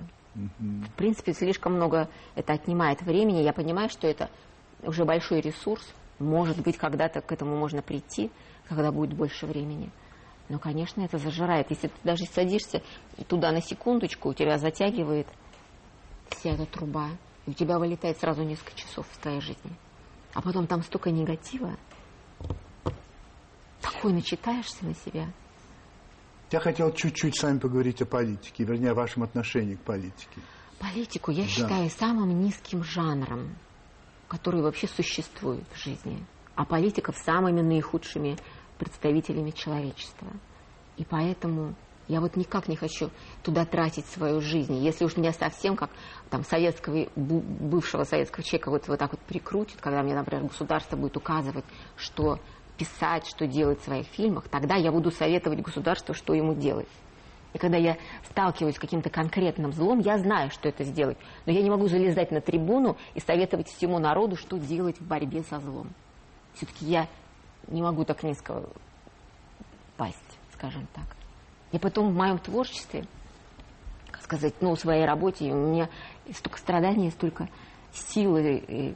[0.59, 3.43] В принципе, слишком много это отнимает времени.
[3.43, 4.31] Я понимаю, что это
[4.83, 5.83] уже большой ресурс.
[6.19, 8.31] Может быть, когда-то к этому можно прийти,
[8.69, 9.91] когда будет больше времени.
[10.49, 11.71] Но, конечно, это зажирает.
[11.71, 12.83] Если ты даже садишься
[13.29, 15.27] туда на секундочку, у тебя затягивает
[16.29, 17.11] вся эта труба,
[17.47, 19.73] и у тебя вылетает сразу несколько часов в твоей жизни.
[20.35, 21.77] А потом там столько негатива.
[23.81, 25.29] Такой начитаешься на себя.
[26.51, 30.41] Я хотел чуть-чуть с вами поговорить о политике, вернее, о вашем отношении к политике.
[30.79, 31.49] Политику я да.
[31.49, 33.55] считаю самым низким жанром,
[34.29, 36.25] который вообще существует в жизни.
[36.55, 38.37] А политиков самыми наихудшими
[38.79, 40.29] представителями человечества.
[40.97, 41.75] И поэтому
[42.09, 43.11] я вот никак не хочу
[43.43, 44.75] туда тратить свою жизнь.
[44.77, 45.91] Если уж меня совсем как
[46.31, 51.17] там советского, бывшего советского человека вот, вот так вот прикрутит, когда мне, например, государство будет
[51.19, 52.39] указывать, что
[52.79, 56.89] писать, что делать в своих фильмах, тогда я буду советовать государству, что ему делать.
[57.55, 57.97] И когда я
[58.31, 61.17] сталкиваюсь с каким-то конкретным злом, я знаю, что это сделать.
[61.47, 65.43] Но я не могу залезать на трибуну и советовать всему народу, что делать в борьбе
[65.43, 65.89] со злом.
[66.55, 67.09] Все-таки я
[67.67, 68.65] не могу так низко
[69.97, 71.05] пасть, скажем так.
[71.73, 73.05] И потом в моем творчестве,
[74.11, 75.89] как сказать, ну, в своей работе, у меня
[76.33, 77.49] столько страданий, столько
[77.93, 78.95] силы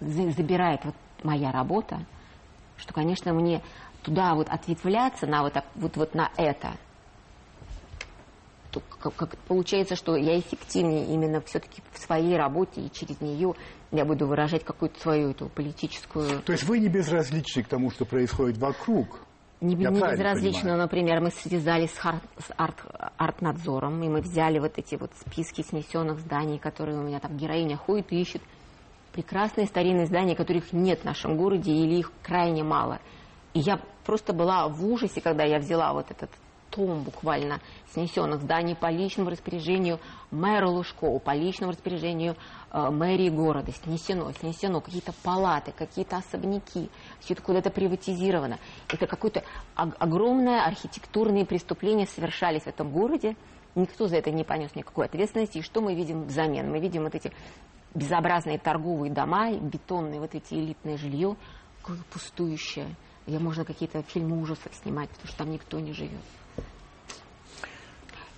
[0.00, 2.06] забирает вот моя работа,
[2.76, 3.62] что, конечно, мне
[4.02, 6.72] туда вот ответвляться на вот, вот, вот на это,
[8.70, 13.54] то как, как получается, что я эффективнее именно все-таки в своей работе, и через нее
[13.90, 16.42] я буду выражать какую-то свою эту политическую...
[16.42, 19.20] То есть вы не безразличны к тому, что происходит вокруг?
[19.60, 22.82] Не, не безразлично, например, мы связались с, арт, с арт,
[23.18, 27.76] арт-надзором, и мы взяли вот эти вот списки снесенных зданий, которые у меня там героиня
[27.76, 28.40] ходит и ищет.
[29.12, 33.00] Прекрасные старинные здания, которых нет в нашем городе, или их крайне мало.
[33.54, 36.30] И я просто была в ужасе, когда я взяла вот этот
[36.70, 37.60] том буквально
[37.92, 39.98] снесенных зданий по личному распоряжению
[40.30, 42.36] мэра Лужкова, по личному распоряжению
[42.70, 43.72] э, мэрии города.
[43.72, 44.80] Снесено, снесено.
[44.80, 46.88] Какие-то палаты, какие-то особняки.
[47.20, 48.58] Все это куда-то приватизировано.
[48.88, 49.42] Это какое-то
[49.74, 53.36] огромное архитектурные преступления совершались в этом городе.
[53.74, 55.58] Никто за это не понес никакой ответственности.
[55.58, 56.70] И что мы видим взамен?
[56.70, 57.32] Мы видим вот эти
[57.94, 61.36] безобразные торговые дома, бетонные вот эти элитные жилье,
[62.12, 62.94] пустующее.
[63.26, 66.20] Я можно какие-то фильмы ужасов снимать, потому что там никто не живет.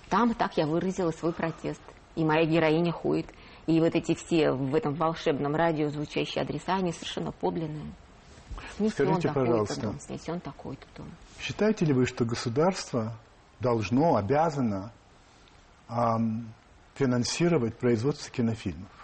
[0.09, 1.81] Там так я выразила свой протест.
[2.15, 3.27] И моя героиня ходит.
[3.65, 7.91] И вот эти все в этом волшебном радио звучащие адреса, они совершенно подлинные.
[8.77, 11.07] Снесен Скажите, пожалуйста, дом, снесен такой-то дом.
[11.39, 13.13] Считаете ли вы, что государство
[13.59, 14.91] должно, обязано
[15.89, 16.53] эм,
[16.95, 19.02] финансировать производство кинофильмов?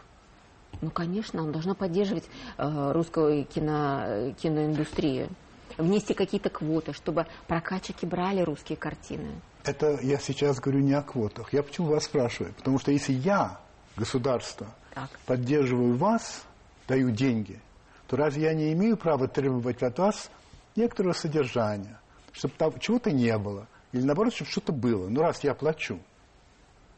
[0.82, 2.26] Ну, конечно, он должно поддерживать
[2.58, 5.30] э, русскую кино, киноиндустрию
[5.78, 9.42] внести какие-то квоты, чтобы прокачики брали русские картины.
[9.64, 11.54] Это я сейчас говорю не о квотах.
[11.54, 12.54] Я почему вас спрашиваю?
[12.54, 13.60] Потому что если я,
[13.96, 15.10] государство, так.
[15.26, 16.44] поддерживаю вас,
[16.88, 17.60] даю деньги,
[18.08, 20.32] то разве я не имею права требовать от вас
[20.76, 22.00] некоторого содержания,
[22.32, 26.00] чтобы там чего-то не было, или наоборот, чтобы что-то было, ну раз я плачу.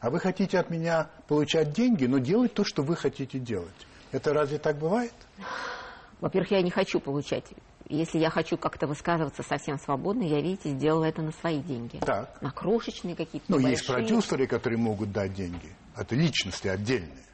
[0.02, 3.88] А вы хотите от меня получать деньги, но делать то, что вы хотите делать.
[4.12, 5.14] Это разве так бывает?
[6.20, 7.46] Во-первых, я не хочу получать
[7.92, 11.98] если я хочу как-то высказываться совсем свободно, я, видите, сделала это на свои деньги.
[11.98, 12.42] Так.
[12.42, 15.76] На крошечные какие-то Ну, есть продюсеры, которые могут дать деньги.
[15.96, 17.26] Это личности отдельные.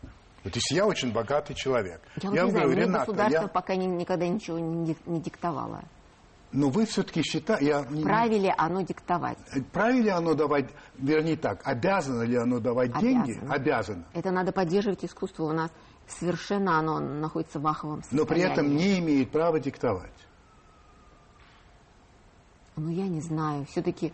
[0.44, 2.02] Вот если я очень богатый человек.
[2.22, 3.48] Я, я вот не говорю, знаю, Рената, государство я...
[3.48, 5.84] пока ни, никогда ничего не, не диктовало.
[6.52, 7.84] Но вы все-таки считаете...
[7.84, 9.38] Вправе ли оно диктовать?
[9.50, 13.26] Вправе ли оно давать, вернее так, обязано ли оно давать обязано.
[13.26, 13.40] деньги?
[13.50, 14.06] Обязано.
[14.14, 15.44] Это надо поддерживать искусство.
[15.44, 15.72] У нас
[16.08, 18.22] совершенно оно находится в аховом состоянии.
[18.22, 20.12] Но при этом не имеет права диктовать.
[22.78, 23.66] Ну, я не знаю.
[23.66, 24.14] Все-таки,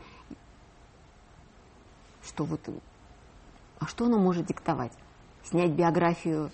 [2.24, 2.62] что вот...
[3.80, 4.94] А что оно может диктовать?
[5.44, 6.50] Снять биографию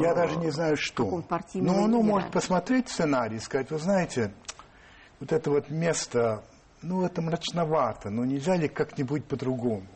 [0.00, 1.04] я э, даже не знаю, что.
[1.54, 2.02] Но оно лидера.
[2.02, 4.32] может посмотреть сценарий и сказать, вы знаете,
[5.22, 6.42] вот это вот место,
[6.82, 9.86] ну, это мрачновато, но нельзя ли как-нибудь по-другому?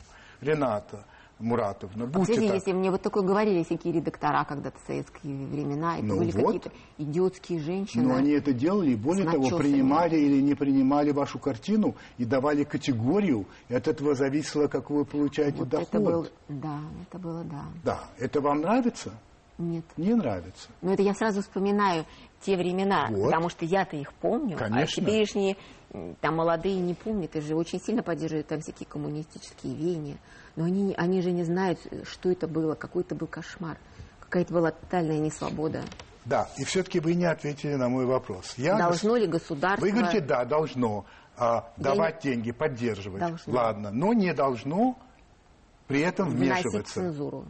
[0.41, 1.05] Рената,
[1.41, 2.07] Муратовна.
[2.07, 6.19] Будьте Кстати, если мне вот такое говорили всякие редактора когда-то в советские времена, это ну
[6.19, 6.45] были вот.
[6.45, 8.05] какие-то идиотские женщины.
[8.05, 12.63] Но они это делали, и более того, принимали или не принимали вашу картину и давали
[12.63, 15.89] категорию, и от этого зависело, как вы получаете вот доход.
[15.89, 17.65] Это был, да, это было, да.
[17.85, 19.13] Да, это вам нравится?
[19.59, 19.85] Нет.
[19.97, 20.69] Не нравится.
[20.83, 22.05] Но это я сразу вспоминаю
[22.41, 23.25] те времена, вот.
[23.25, 25.03] потому что я-то их помню, а Конечно.
[25.03, 25.57] а теперешние
[26.21, 30.19] там молодые не помнят, и же очень сильно поддерживают там всякие коммунистические веяния.
[30.57, 33.79] Но они, они же не знают, что это было, какой это был кошмар.
[34.21, 35.83] Какая-то была тотальная несвобода.
[36.25, 38.55] Да, и все-таки вы не ответили на мой вопрос.
[38.57, 39.21] Я должно гос...
[39.21, 39.87] ли государство...
[39.87, 42.33] Вы говорите, да, должно а, давать не...
[42.33, 43.21] деньги, поддерживать.
[43.21, 43.55] Должно.
[43.55, 44.99] Ладно, но не должно
[45.87, 46.95] при этом вмешиваться.
[46.95, 47.47] цензуру.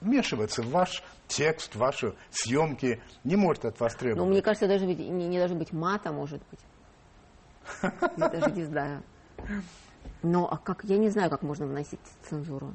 [0.00, 3.00] Вмешиваться в ваш текст, в ваши съемки.
[3.24, 4.24] Не может от вас требовать.
[4.24, 6.60] Ну, мне кажется, даже быть, не, не должно быть мата, может быть.
[8.16, 9.02] Я даже не знаю.
[10.22, 12.74] Но а как, я не знаю, как можно вносить цензуру.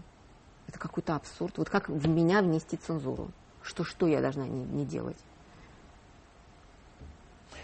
[0.67, 1.57] Это какой-то абсурд.
[1.57, 3.31] Вот как в меня внести цензуру?
[3.61, 5.17] Что, что я должна не, не делать?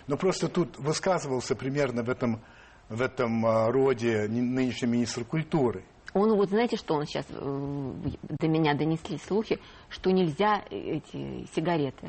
[0.08, 2.42] Ну, просто тут высказывался примерно в этом,
[2.90, 5.84] в этом а, роде нынешний министр культуры.
[6.14, 7.94] Он, вот знаете, что он сейчас, э,
[8.40, 12.08] до меня донесли слухи, что нельзя эти сигареты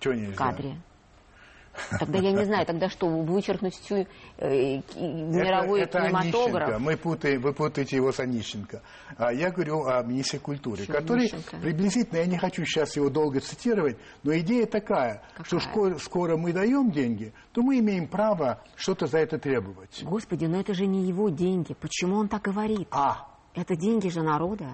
[0.00, 0.32] Чего нельзя?
[0.32, 0.76] в кадре.
[1.98, 4.06] Тогда я не знаю, тогда что, вычеркнуть всю
[4.38, 6.68] э, мировой это, это кинематограф?
[6.68, 6.78] Онищенко.
[6.78, 8.82] Мы путаем, вы путаете его с Онищенко.
[9.16, 11.56] А я говорю о министре культуры, что который Онищенко?
[11.58, 15.44] приблизительно, я не хочу сейчас его долго цитировать, но идея такая, Какая?
[15.44, 20.02] что скоро, скоро мы даем деньги, то мы имеем право что-то за это требовать.
[20.02, 21.74] Господи, но это же не его деньги.
[21.74, 22.88] Почему он так говорит?
[22.90, 23.26] А.
[23.54, 24.68] Это деньги же народа.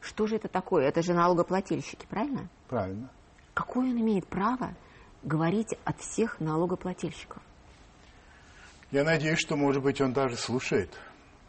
[0.00, 0.86] Что же это такое?
[0.86, 2.48] Это же налогоплательщики, правильно?
[2.68, 3.10] Правильно.
[3.54, 4.74] Какое он имеет право
[5.22, 7.42] говорить от всех налогоплательщиков.
[8.90, 10.98] Я надеюсь, что, может быть, он даже слушает.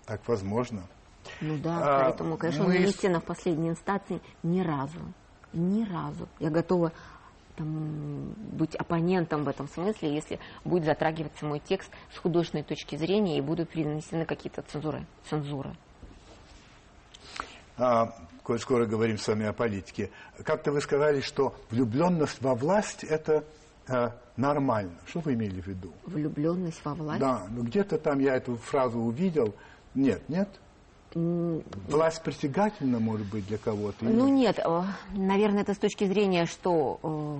[0.06, 0.84] Так возможно.
[1.42, 2.78] Ну да, а, поэтому, конечно, мы...
[2.78, 5.00] он истина в последней инстанции ни разу.
[5.54, 6.28] Ни разу.
[6.40, 6.92] Я готова
[7.56, 13.38] там, быть оппонентом в этом смысле, если будет затрагиваться мой текст с художественной точки зрения
[13.38, 15.06] и будут принесены какие-то цензуры.
[15.30, 15.76] цензуры.
[17.78, 18.14] а,
[18.50, 20.10] коль скоро говорим с вами о политике,
[20.44, 23.44] как-то вы сказали, что влюбленность во власть– это
[23.88, 24.96] а, нормально.
[25.06, 25.94] Что вы имели в виду?
[26.08, 27.20] Влюбленность во власть?
[27.20, 29.54] Да, ну где-то там я эту фразу увидел.
[29.94, 30.50] Нет, нет?
[31.14, 34.04] Власть притягательна, может быть, для кого-то?
[34.04, 34.84] Ну нет, э,
[35.14, 37.38] наверное, это с точки зрения, что э,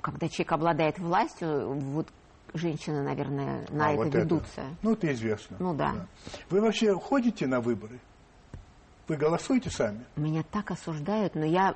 [0.00, 2.06] когда человек обладает властью, вот
[2.54, 4.60] женщины, наверное, на а, это вот ведутся.
[4.62, 4.76] Это.
[4.80, 5.56] Ну, это известно.
[5.60, 5.92] Ну да.
[5.92, 6.06] да.
[6.48, 8.00] Вы вообще ходите на выборы?
[9.10, 10.04] Вы голосуете сами?
[10.14, 11.74] Меня так осуждают, но я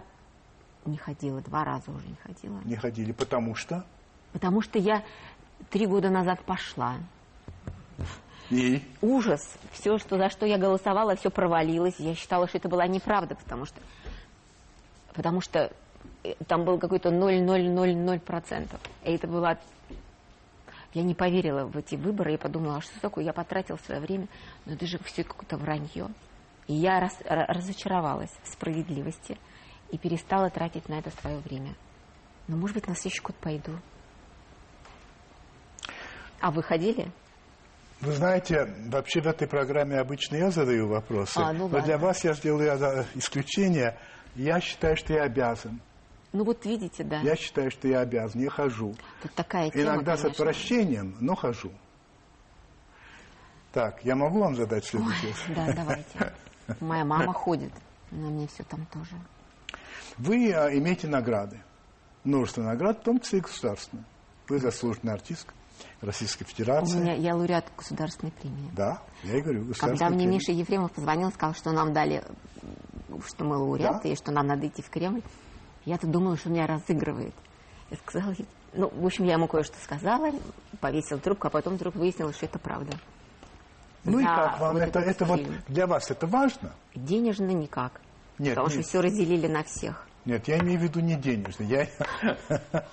[0.87, 2.61] не ходила, два раза уже не ходила.
[2.64, 3.85] Не ходили, потому что?
[4.33, 5.03] Потому что я
[5.68, 6.94] три года назад пошла.
[8.51, 8.81] И?
[9.01, 9.40] Ужас.
[9.73, 11.97] Все, что, за что я голосовала, все провалилось.
[11.99, 13.81] Я считала, что это была неправда, потому что,
[15.12, 15.73] потому что
[16.23, 18.68] э, там был какой-то 0,000%.
[19.03, 19.59] И это была...
[20.92, 24.29] Я не поверила в эти выборы и подумала, а что такое, я потратила свое время,
[24.66, 26.11] но это же все какое-то вранье.
[26.66, 29.38] И я раз, разочаровалась в справедливости
[29.90, 31.74] и перестала тратить на это свое время.
[32.48, 33.72] Но, может быть, на следующий год пойду.
[36.40, 37.11] А вы ходили?
[38.00, 42.24] Вы знаете, вообще в этой программе обычно я задаю вопросы, а, ну, но для вас
[42.24, 43.98] я сделаю исключение.
[44.35, 45.81] Я считаю, что я обязан.
[46.33, 47.20] Ну вот видите, да.
[47.20, 48.94] Я считаю, что я обязан, я хожу.
[49.22, 50.29] Тут такая тема, Иногда конечно.
[50.29, 51.72] с отвращением, но хожу.
[53.72, 55.44] Так, я могу вам задать следующий вопрос?
[55.57, 56.35] Да, давайте.
[56.81, 57.72] Моя мама ходит,
[58.11, 59.16] на мне все там тоже.
[60.18, 61.61] Вы а, имеете награды.
[62.24, 64.05] Множество наград, в том числе и государственные.
[64.48, 65.53] Вы заслуженный артистка.
[66.00, 66.98] Российской Федерации.
[66.98, 68.70] У меня, я лауреат государственной премии.
[68.74, 70.35] Да, я и говорю, Когда мне премии.
[70.35, 72.22] Миша Ефремов позвонил, сказал, что нам дали,
[73.27, 74.09] что мы лауреаты, да?
[74.11, 75.22] и что нам надо идти в Кремль,
[75.85, 77.35] я-то думала, что меня разыгрывает.
[77.90, 78.35] Я сказала,
[78.72, 80.31] ну, в общем, я ему кое-что сказала,
[80.81, 82.92] повесила трубку, а потом вдруг выяснилось, что это правда.
[84.05, 84.75] Ну и как вам?
[84.75, 86.73] Вот это, это вот для вас это важно?
[86.95, 88.01] Денежно никак.
[88.38, 88.81] Нет, потому нет.
[88.81, 90.07] что все разделили на всех.
[90.25, 91.67] Нет, я имею в виду не денежный.
[91.67, 91.88] Я...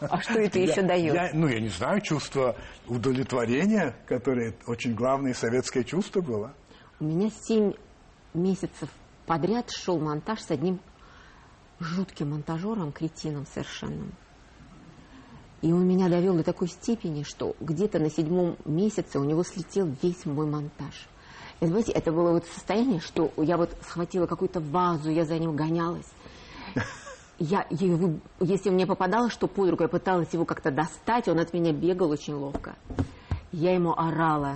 [0.02, 1.13] А что это еще дает?
[1.13, 2.56] Я, ну, я не знаю, чувство
[2.88, 6.54] удовлетворения, которое очень главное советское чувство было.
[7.00, 7.74] У меня семь
[8.34, 8.89] месяцев
[9.26, 10.80] подряд шел монтаж с одним
[11.80, 14.12] жутким монтажером, кретином совершенным.
[15.62, 19.89] И он меня довел до такой степени, что где-то на седьмом месяце у него слетел
[20.02, 21.08] весь мой монтаж.
[21.60, 25.56] И, знаете, это было вот состояние, что я вот схватила какую-то вазу, я за ним
[25.56, 26.08] гонялась
[27.41, 31.54] я его, если мне попадалось, что под руку, я пыталась его как-то достать, он от
[31.54, 32.76] меня бегал очень ловко.
[33.52, 34.54] Я ему орала,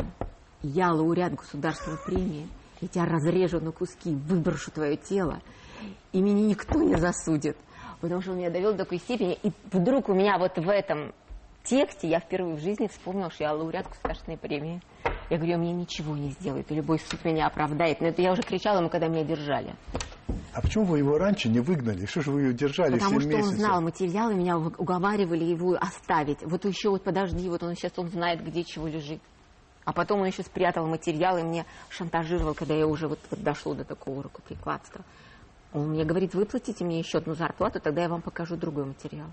[0.62, 2.48] я лауреат государственной премии,
[2.82, 5.42] я тебя разрежу на куски, выброшу твое тело,
[6.12, 7.58] и меня никто не засудит.
[8.06, 11.12] Потому что он меня довел до такой степени, и вдруг у меня вот в этом
[11.64, 14.80] тексте я впервые в жизни вспомнила, что я лауреат государственной премии.
[15.32, 18.02] Я говорю, мне ничего не сделает, и любой суд меня оправдает.
[18.02, 19.74] Но это я уже кричала ему, когда меня держали.
[20.54, 22.06] А почему вы его раньше не выгнали?
[22.06, 26.44] Что же вы ее держали Потому 7 что он знал материалы, меня уговаривали его оставить.
[26.44, 29.20] Вот еще вот подожди, вот он сейчас он знает, где чего лежит.
[29.84, 33.74] А потом он еще спрятал материалы и мне шантажировал, когда я уже вот, вот дошло
[33.74, 35.04] до такого рукоприкладства.
[35.76, 39.28] Он мне говорит, выплатите мне еще одну зарплату, тогда я вам покажу другой материал.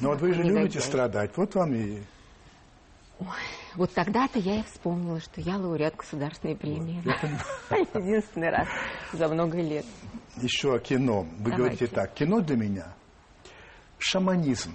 [0.00, 1.98] Ну вот вы же любите страдать, вот вам и...
[3.18, 3.26] Ой,
[3.74, 7.02] вот тогда-то я и вспомнила, что я лауреат государственной премии.
[7.70, 8.66] Единственный раз
[9.12, 9.84] за много лет.
[10.38, 11.22] Еще о кино.
[11.22, 11.56] Вы Давайте.
[11.56, 12.86] говорите так, кино для меня
[13.98, 14.74] шаманизм.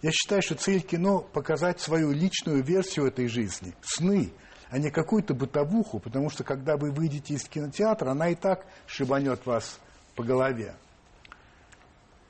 [0.00, 4.32] Я считаю, что цель кино– показать свою личную версию этой жизни, сны,
[4.70, 9.44] а не какую-то бытовуху, потому что когда вы выйдете из кинотеатра, она и так шибанет
[9.44, 9.78] вас
[10.14, 10.74] по голове.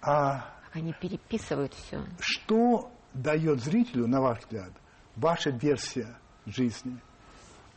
[0.02, 2.04] А Они переписывают все.
[2.20, 4.70] Что дает зрителю, на ваш взгляд,
[5.16, 6.16] ваша версия
[6.46, 6.98] жизни?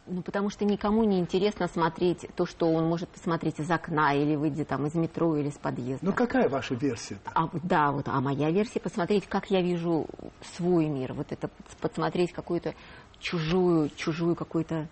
[0.06, 4.36] Ну, потому что никому не интересно смотреть то, что он может посмотреть из окна или
[4.36, 6.06] выйдя там из метро или из подъезда.
[6.06, 7.16] Ну, какая ваша версия?
[7.16, 7.32] -то?
[7.34, 10.08] А, да, вот, а моя версия посмотреть, как я вижу
[10.42, 11.14] свой мир.
[11.14, 11.50] Вот это
[11.80, 12.76] подсмотреть какую-то
[13.20, 14.90] чужую, чужую какую-то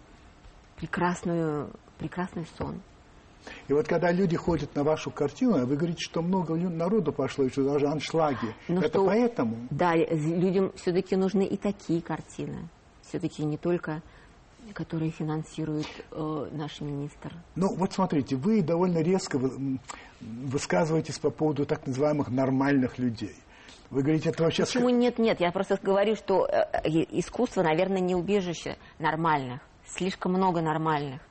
[0.77, 2.81] прекрасную, прекрасный сон.
[3.67, 7.49] И вот когда люди ходят на вашу картину, вы говорите, что много народу пошло, и
[7.49, 8.55] что даже аншлаги.
[8.67, 9.67] Но ну Это что, поэтому?
[9.69, 12.69] Да, людям все-таки нужны и такие картины.
[13.01, 14.01] Все-таки не только
[14.73, 17.33] которые финансирует э, наш министр.
[17.55, 19.39] Ну, вот смотрите, вы довольно резко
[20.21, 23.35] высказываетесь по поводу так называемых нормальных людей.
[23.89, 24.63] Вы говорите, это вообще...
[24.63, 25.41] Почему нет, нет?
[25.41, 29.61] Я просто говорю, что э, искусство, наверное, не убежище нормальных.
[29.85, 31.21] Слишком много нормальных.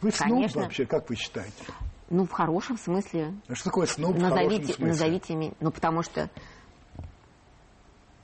[0.00, 1.64] Вы сноб вообще, как вы считаете?
[2.10, 3.34] Ну, в хорошем смысле.
[3.48, 4.86] А что такое сноб назовите, в хорошем смысле?
[4.86, 5.52] Назовите меня.
[5.60, 6.30] Ну, потому что...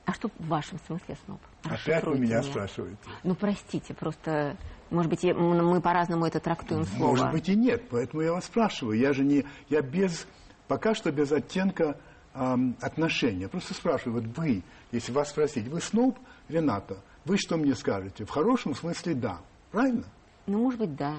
[0.05, 1.39] А что в вашем смысле сноб?
[1.63, 2.97] Опять вы меня спрашиваете.
[3.23, 4.57] Ну, простите, просто,
[4.89, 7.11] может быть, мы по-разному это трактуем слово.
[7.11, 8.97] Может быть и нет, поэтому я вас спрашиваю.
[8.97, 10.27] Я же не, я без,
[10.67, 11.97] пока что без оттенка
[12.33, 13.47] эм, отношения.
[13.47, 16.17] Просто спрашиваю, вот вы, если вас спросить, вы сноб,
[16.49, 18.25] Рената, вы что мне скажете?
[18.25, 19.39] В хорошем смысле да.
[19.71, 20.05] Правильно?
[20.47, 21.15] Ну, может быть, да.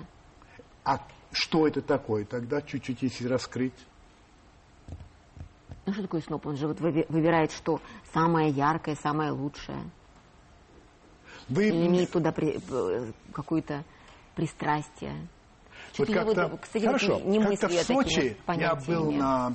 [0.85, 1.01] А
[1.33, 3.75] что это такое тогда, чуть-чуть если раскрыть?
[5.87, 6.47] Ну что такое сноб?
[6.47, 7.81] Он же вот выбирает что?
[8.13, 9.83] Самое яркое, самое лучшее.
[11.49, 11.69] Вы...
[11.69, 12.61] Или имеет туда при...
[13.33, 13.85] какое-то
[14.35, 15.29] пристрастие.
[15.99, 16.49] Вот как-то...
[16.49, 19.55] Вот, кстати, Хорошо, не как-то в Сочи я был на,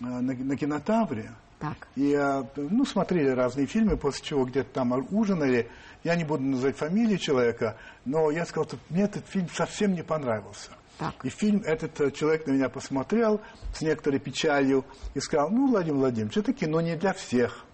[0.00, 1.88] на, на кинотавре, так.
[1.96, 2.16] И,
[2.56, 5.68] ну, смотрели разные фильмы, после чего где-то там ужинали.
[6.04, 10.02] Я не буду называть фамилии человека, но я сказал, что мне этот фильм совсем не
[10.02, 10.70] понравился.
[10.98, 11.14] Так.
[11.24, 13.40] И фильм этот э, человек на меня посмотрел
[13.72, 14.84] с некоторой печалью
[15.14, 17.64] и сказал, ну, Владимир Владимирович, это кино не для всех.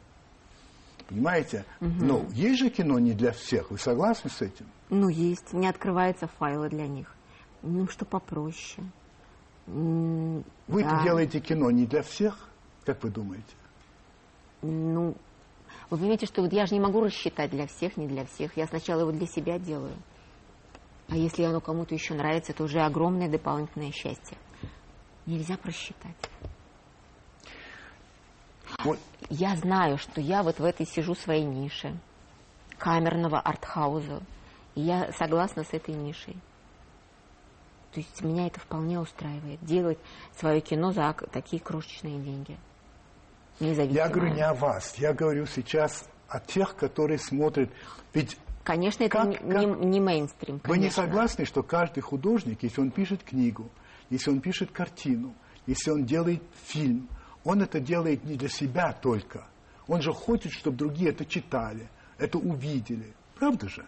[1.08, 1.64] Понимаете?
[1.80, 2.04] Угу.
[2.04, 3.70] Но есть же кино не для всех.
[3.70, 4.66] Вы согласны с этим?
[4.90, 5.52] Ну, есть.
[5.52, 7.14] Не открываются файлы для них.
[7.62, 8.86] Ну, что попроще.
[9.66, 11.02] Вы да.
[11.02, 12.48] делаете кино не для всех?
[12.84, 13.44] Как вы думаете?
[14.66, 15.14] Ну,
[15.90, 18.56] вы понимаете, что вот я же не могу рассчитать для всех, не для всех.
[18.56, 19.96] Я сначала его для себя делаю.
[21.08, 24.38] А если оно кому-то еще нравится, это уже огромное дополнительное счастье.
[25.26, 26.16] Нельзя просчитать.
[28.82, 28.98] Вот.
[29.28, 31.94] Я знаю, что я вот в этой сижу своей нише
[32.78, 34.22] камерного артхауза.
[34.74, 36.36] И я согласна с этой нишей.
[37.92, 39.62] То есть меня это вполне устраивает.
[39.62, 39.98] Делать
[40.36, 42.58] свое кино за такие крошечные деньги.
[43.60, 43.96] Независимо.
[43.96, 44.94] Я говорю не о вас.
[44.96, 47.70] Я говорю сейчас о тех, которые смотрят.
[48.12, 49.78] Ведь Конечно, это как, не, как...
[49.80, 50.58] не мейнстрим.
[50.58, 50.68] Конечно.
[50.68, 53.70] Вы не согласны, что каждый художник, если он пишет книгу,
[54.10, 55.34] если он пишет картину,
[55.66, 57.08] если он делает фильм,
[57.44, 59.46] он это делает не для себя только.
[59.86, 63.12] Он же хочет, чтобы другие это читали, это увидели.
[63.38, 63.84] Правда же?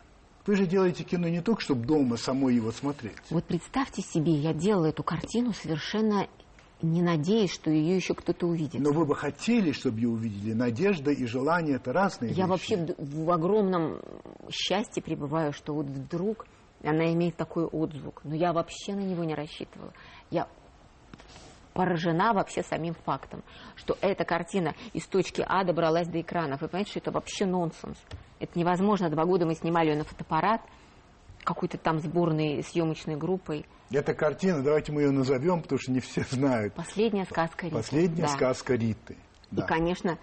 [0.46, 3.16] Вы же делаете кино не только, чтобы дома самой его смотреть.
[3.30, 6.28] Вот представьте себе, я делала эту картину совершенно
[6.82, 8.80] не надеясь, что ее еще кто-то увидит.
[8.80, 10.52] Но вы бы хотели, чтобы ее увидели.
[10.52, 12.48] Надежда и желание– это разные Я вещи.
[12.48, 14.00] вообще в, в огромном
[14.50, 16.46] счастье пребываю, что вот вдруг
[16.82, 18.20] она имеет такой отзвук.
[18.24, 19.92] Но я вообще на него не рассчитывала.
[20.30, 20.48] Я
[21.72, 23.42] поражена вообще самим фактом,
[23.74, 26.60] что эта картина из точки А добралась до экранов.
[26.60, 27.98] Вы понимаете, что это вообще нонсенс.
[28.38, 29.08] Это невозможно.
[29.08, 30.60] Два года мы снимали ее на фотоаппарат–
[31.46, 33.64] какой-то там сборной съемочной группой.
[33.90, 36.74] Эта картина, давайте мы ее назовем, потому что не все знают.
[36.74, 37.76] Последняя сказка Риты.
[37.76, 38.28] Последняя да.
[38.28, 39.16] сказка Риты.
[39.52, 39.64] Да.
[39.64, 40.18] И, конечно,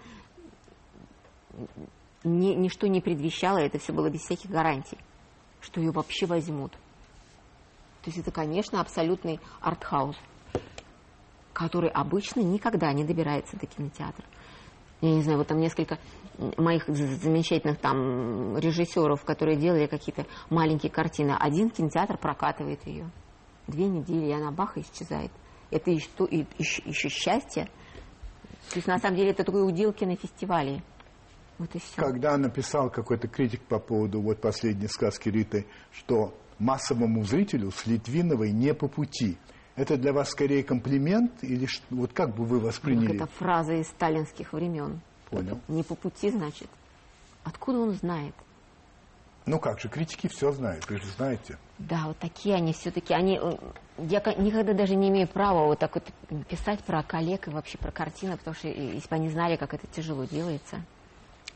[2.22, 4.98] ни, ничто не предвещало, это все было без всяких гарантий,
[5.60, 6.72] что ее вообще возьмут.
[8.02, 10.16] То есть это, конечно, абсолютный артхаус,
[11.54, 14.24] который обычно никогда не добирается до кинотеатра
[15.08, 15.98] я не знаю, вот там несколько
[16.56, 21.36] моих замечательных там режиссеров, которые делали какие-то маленькие картины.
[21.38, 23.10] Один кинотеатр прокатывает ее.
[23.66, 25.30] Две недели, и она бах, исчезает.
[25.70, 26.08] Это еще,
[26.58, 27.68] еще, еще счастье.
[28.70, 30.82] То есть, на самом деле, это такой удел кинофестивалей.
[31.58, 31.96] Вот и все.
[31.96, 38.52] Когда написал какой-то критик по поводу вот последней сказки Риты, что массовому зрителю с Литвиновой
[38.52, 39.36] не по пути–
[39.76, 43.16] это для вас скорее комплимент или что, вот как бы вы восприняли?
[43.16, 45.00] это фраза из сталинских времен.
[45.30, 45.60] Понял.
[45.68, 46.68] Не по пути, значит.
[47.42, 48.34] Откуда он знает?
[49.46, 51.58] Ну как же, критики все знают, вы же знаете.
[51.78, 53.56] Да, вот такие они все-таки, они, э,
[53.98, 56.04] я никогда даже не имею права вот так вот
[56.48, 59.86] писать про коллег и вообще про картины, потому что если бы они знали, как это
[59.88, 60.82] тяжело делается.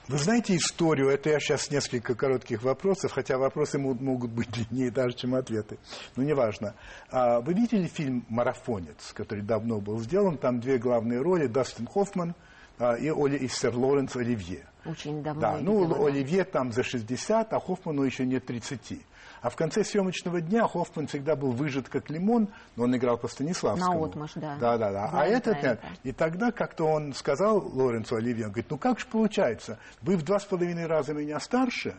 [0.09, 5.14] Вы знаете историю, это я сейчас несколько коротких вопросов, хотя вопросы могут быть длиннее даже,
[5.14, 5.78] чем ответы,
[6.16, 6.74] но неважно.
[7.11, 12.34] А, вы видели фильм «Марафонец», который давно был сделан, там две главные роли, Дастин Хоффман
[12.79, 14.66] и, Оли, и сэр Лоренс Оливье.
[14.85, 15.41] Очень давно.
[15.41, 19.01] Да, ну, Оливье там за 60, а Хоффману еще нет 30.
[19.41, 23.29] А в конце съемочного дня Хоффман всегда был выжат как лимон, но он играл по
[23.29, 24.01] Станиславскому.
[24.01, 24.57] На отмаш, да.
[24.59, 25.11] Да, да, да.
[25.12, 25.81] а этот нет.
[26.03, 30.22] И тогда как-то он сказал Лоренцу Оливье, он говорит, ну как же получается, вы в
[30.22, 31.95] два с половиной раза меня старше,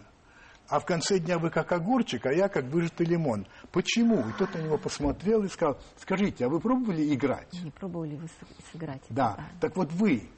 [0.67, 3.47] а в конце дня вы как огурчик, а я как выжатый лимон.
[3.71, 4.19] Почему?
[4.29, 7.51] И тот на него посмотрел и сказал, скажите, а вы пробовали играть?
[7.63, 8.27] Не пробовали вы
[8.71, 9.01] сыграть.
[9.09, 9.35] Да.
[9.37, 9.45] да.
[9.61, 10.29] Так вот вы,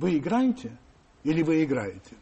[0.00, 0.72] вы играете
[1.24, 2.16] или вы играете?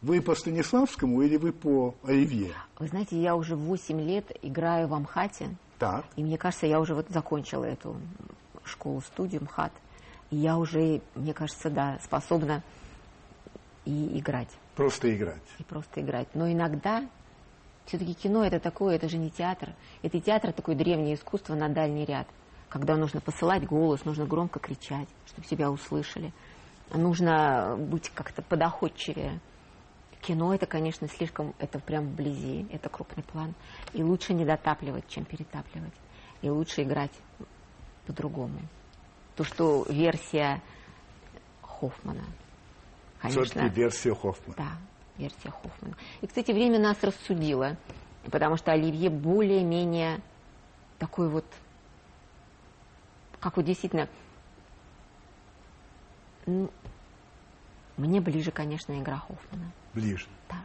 [0.00, 2.54] Вы по Станиславскому или вы по Оливье?
[2.78, 5.56] Вы знаете, я уже 8 лет играю в Амхате.
[5.78, 6.06] Так.
[6.16, 7.96] И мне кажется, я уже вот закончила эту
[8.64, 9.72] школу-студию МХАТ.
[10.30, 12.62] И я уже, мне кажется, да, способна
[13.84, 14.50] и играть.
[14.76, 15.42] Просто играть.
[15.58, 16.28] И просто играть.
[16.34, 17.06] Но иногда
[17.86, 19.70] все-таки кино это такое, это же не театр.
[20.02, 22.28] Это театр такое древнее искусство на дальний ряд.
[22.68, 26.32] Когда нужно посылать голос, нужно громко кричать, чтобы тебя услышали.
[26.92, 29.40] Нужно быть как-то подоходчивее
[30.20, 33.54] кино это, конечно, слишком, это прям вблизи, это крупный план.
[33.92, 35.92] И лучше не дотапливать, чем перетапливать.
[36.42, 37.12] И лучше играть
[38.06, 38.60] по-другому.
[39.36, 40.62] То, что версия
[41.62, 42.24] Хоффмана,
[43.20, 43.44] конечно.
[43.44, 44.56] Все-таки версия Хоффмана.
[44.56, 44.72] Да,
[45.16, 45.96] версия Хоффмана.
[46.20, 47.76] И, кстати, время нас рассудило,
[48.30, 50.20] потому что Оливье более-менее
[50.98, 51.46] такой вот,
[53.40, 54.08] как вот действительно,
[56.50, 56.70] ну,
[57.96, 59.70] мне ближе, конечно, игра Хоффмана.
[59.94, 60.26] Ближе.
[60.48, 60.56] Да.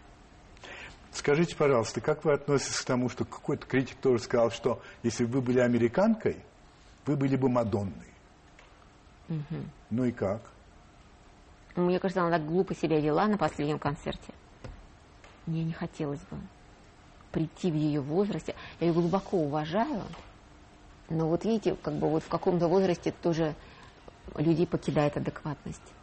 [1.11, 5.33] Скажите, пожалуйста, как вы относитесь к тому, что какой-то критик тоже сказал, что если бы
[5.33, 6.37] вы были американкой,
[7.05, 8.09] вы были бы Мадонной.
[9.29, 9.57] Угу.
[9.91, 10.41] Ну и как?
[11.75, 14.33] Мне кажется, она так глупо себя вела на последнем концерте.
[15.45, 16.37] Мне не хотелось бы
[17.31, 18.55] прийти в ее возрасте.
[18.79, 20.03] Я ее глубоко уважаю,
[21.09, 23.55] но вот видите, как бы вот в каком-то возрасте тоже
[24.35, 25.93] людей покидает адекватность.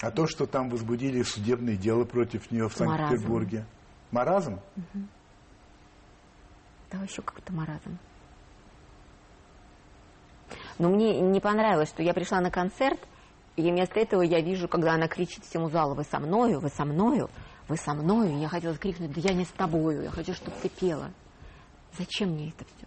[0.00, 3.64] А то, что там возбудили судебное дело против нее в Санкт-Петербурге.
[4.10, 4.54] Маразм?
[4.76, 5.06] Угу.
[6.90, 7.98] Да, еще какой-то маразм.
[10.78, 12.98] Но мне не понравилось, что я пришла на концерт,
[13.56, 16.84] и вместо этого я вижу, когда она кричит всему залу, вы со мною, вы со
[16.84, 17.30] мною,
[17.68, 18.38] вы со мною.
[18.38, 21.10] Я хотела крикнуть, да я не с тобою, я хочу, чтобы ты пела.
[21.96, 22.86] Зачем мне это все?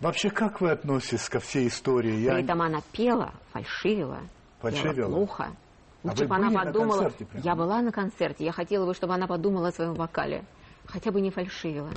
[0.00, 2.20] Вообще, как вы относитесь ко всей истории?
[2.20, 2.32] Я...
[2.32, 4.20] При этом она пела, фальшивила,
[4.60, 4.94] фальшивила.
[4.94, 5.56] пела плохо.
[6.02, 7.12] Лучше а бы она подумала.
[7.34, 10.44] Я была на концерте, я хотела бы, чтобы она подумала о своем вокале.
[10.86, 11.90] Хотя бы не фальшивила.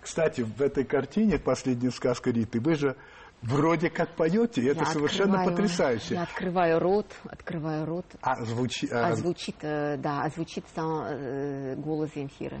[0.00, 2.96] Кстати, в этой картине «Последняя сказка Риты» вы же
[3.42, 6.14] вроде как поете, и это я совершенно потрясающе.
[6.14, 8.06] Я открываю рот, открываю рот.
[8.20, 9.08] А, звучи, а...
[9.08, 12.58] а звучит, э, да, а звучит сам э, голос Земфира.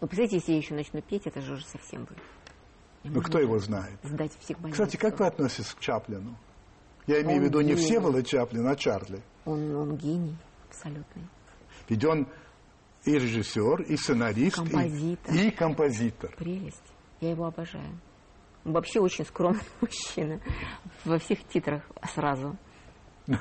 [0.00, 2.22] Ну, представляете, если я еще начну петь, это же уже совсем будет.
[3.04, 3.98] Ну, кто его знает?
[4.02, 6.36] Сдать всех Кстати, как вы относитесь к Чаплину?
[7.06, 7.70] Я имею он в виду гений.
[7.72, 9.22] не Всеволод Чаплин, а Чарли.
[9.44, 10.36] Он, он гений,
[10.68, 11.26] абсолютный.
[11.88, 12.28] Ведь он
[13.04, 15.34] и режиссер, и сценарист, композитор.
[15.34, 16.36] И, и композитор.
[16.36, 16.82] Прелесть.
[17.20, 17.98] Я его обожаю.
[18.64, 20.40] Он вообще очень скромный мужчина.
[21.04, 21.82] Во всех титрах
[22.14, 22.56] сразу.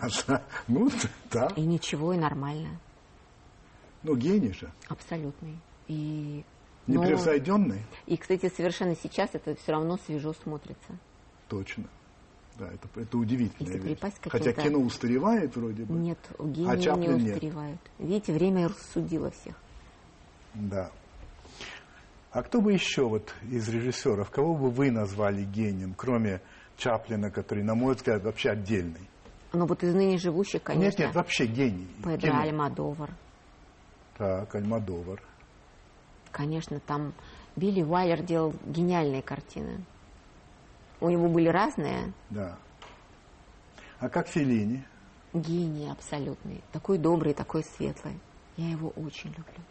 [0.67, 0.89] Ну,
[1.31, 1.47] да.
[1.55, 2.79] И ничего, и нормально.
[4.03, 4.71] Ну, гений же.
[4.87, 5.59] Абсолютный.
[5.87, 6.45] И
[6.91, 7.81] Непревзойденный?
[8.05, 10.97] И, кстати, совершенно сейчас это все равно свежо смотрится.
[11.47, 11.85] Точно.
[12.57, 13.97] Да, это, это удивительная вещь.
[14.27, 15.93] Хотя кино устаревает вроде бы.
[15.93, 17.79] Нет, гений а Чаплин не устаревает.
[17.99, 18.09] Нет.
[18.09, 19.55] Видите, время рассудило всех.
[20.53, 20.91] Да.
[22.31, 26.41] А кто бы еще вот из режиссеров, кого бы вы назвали гением, кроме
[26.77, 29.09] Чаплина, который, на мой взгляд, вообще отдельный?
[29.53, 30.85] Ну вот из ныне живущих, конечно.
[30.85, 31.87] Нет, нет, вообще гений.
[32.03, 33.09] Педро Альмадовар.
[34.17, 35.21] Так, Альмадовар.
[36.31, 37.13] Конечно, там
[37.55, 39.83] Билли Уайлер делал гениальные картины.
[40.99, 42.13] У него были разные.
[42.29, 42.57] Да.
[43.99, 44.83] А как Филини?
[45.33, 46.61] Гений абсолютный.
[46.71, 48.19] Такой добрый, такой светлый.
[48.57, 49.63] Я его очень люблю.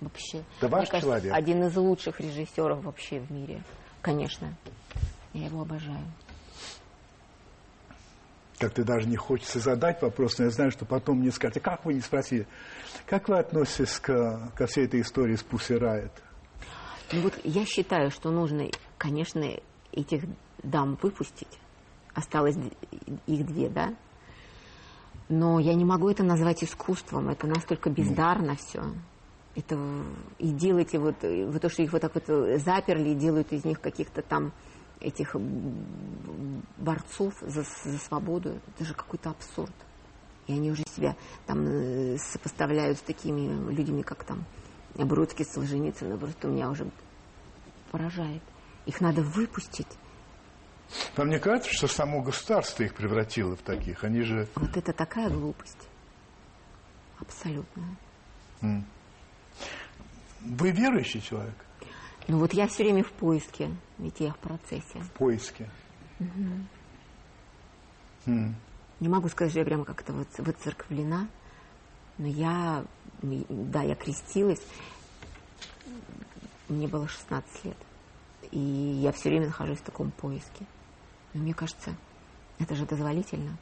[0.00, 0.44] Вообще.
[0.60, 1.32] Да ваш кажется, человек.
[1.34, 3.62] один из лучших режиссеров вообще в мире.
[4.02, 4.54] Конечно.
[5.32, 6.04] Я его обожаю.
[8.58, 11.94] Как-то даже не хочется задать вопрос, но я знаю, что потом мне скажете, как вы
[11.94, 12.46] не спросили,
[13.06, 16.12] как вы относитесь к, ко всей этой истории с Пусси Райт?
[17.12, 19.44] Ну вот я считаю, что нужно, конечно,
[19.92, 20.24] этих
[20.62, 21.58] дам выпустить.
[22.14, 22.56] Осталось
[23.26, 23.94] их две, да?
[25.28, 27.28] Но я не могу это назвать искусством.
[27.28, 28.56] Это настолько бездарно ну.
[28.56, 28.82] все.
[29.54, 29.78] Это
[30.38, 32.26] и делаете вот, вот то, что их вот так вот
[32.60, 34.52] заперли, делают из них каких-то там
[35.06, 35.36] этих
[36.78, 38.60] борцов за, за свободу.
[38.74, 39.74] Это же какой-то абсурд.
[40.46, 44.44] И они уже себя там э, сопоставляют с такими людьми, как там
[44.94, 46.18] Бродский, Солженицын.
[46.18, 46.88] Просто меня уже
[47.90, 48.42] поражает.
[48.86, 49.98] Их надо выпустить
[51.16, 54.04] вам не кажется, что само государство их превратило в таких?
[54.04, 54.48] Они же...
[54.54, 55.88] Вот это такая глупость.
[57.18, 57.96] Абсолютная.
[60.40, 61.54] Вы верующий человек?
[62.28, 64.98] Ну вот я все время в поиске, ведь я в процессе.
[64.98, 65.68] В поиске.
[66.18, 66.50] Угу.
[68.26, 68.56] М.
[68.98, 71.28] Не могу сказать, что я прямо как-то вот выцерквлена,
[72.18, 72.84] но я,
[73.22, 74.62] да, я крестилась,
[76.68, 77.76] мне было 16 лет,
[78.50, 80.64] и я все время нахожусь в таком поиске.
[81.34, 81.94] Но мне кажется,
[82.58, 83.56] это же дозволительно.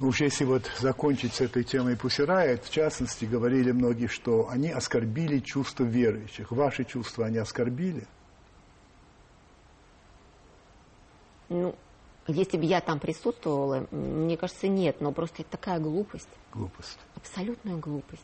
[0.00, 4.70] Ну уж если вот закончить с этой темой Пусирает, в частности, говорили многие, что они
[4.70, 6.50] оскорбили чувства верующих.
[6.50, 8.06] Ваши чувства они оскорбили?
[11.50, 11.74] Ну,
[12.26, 15.02] если бы я там присутствовала, мне кажется, нет.
[15.02, 16.28] Но просто это такая глупость.
[16.54, 16.98] Глупость.
[17.14, 18.22] Абсолютная глупость.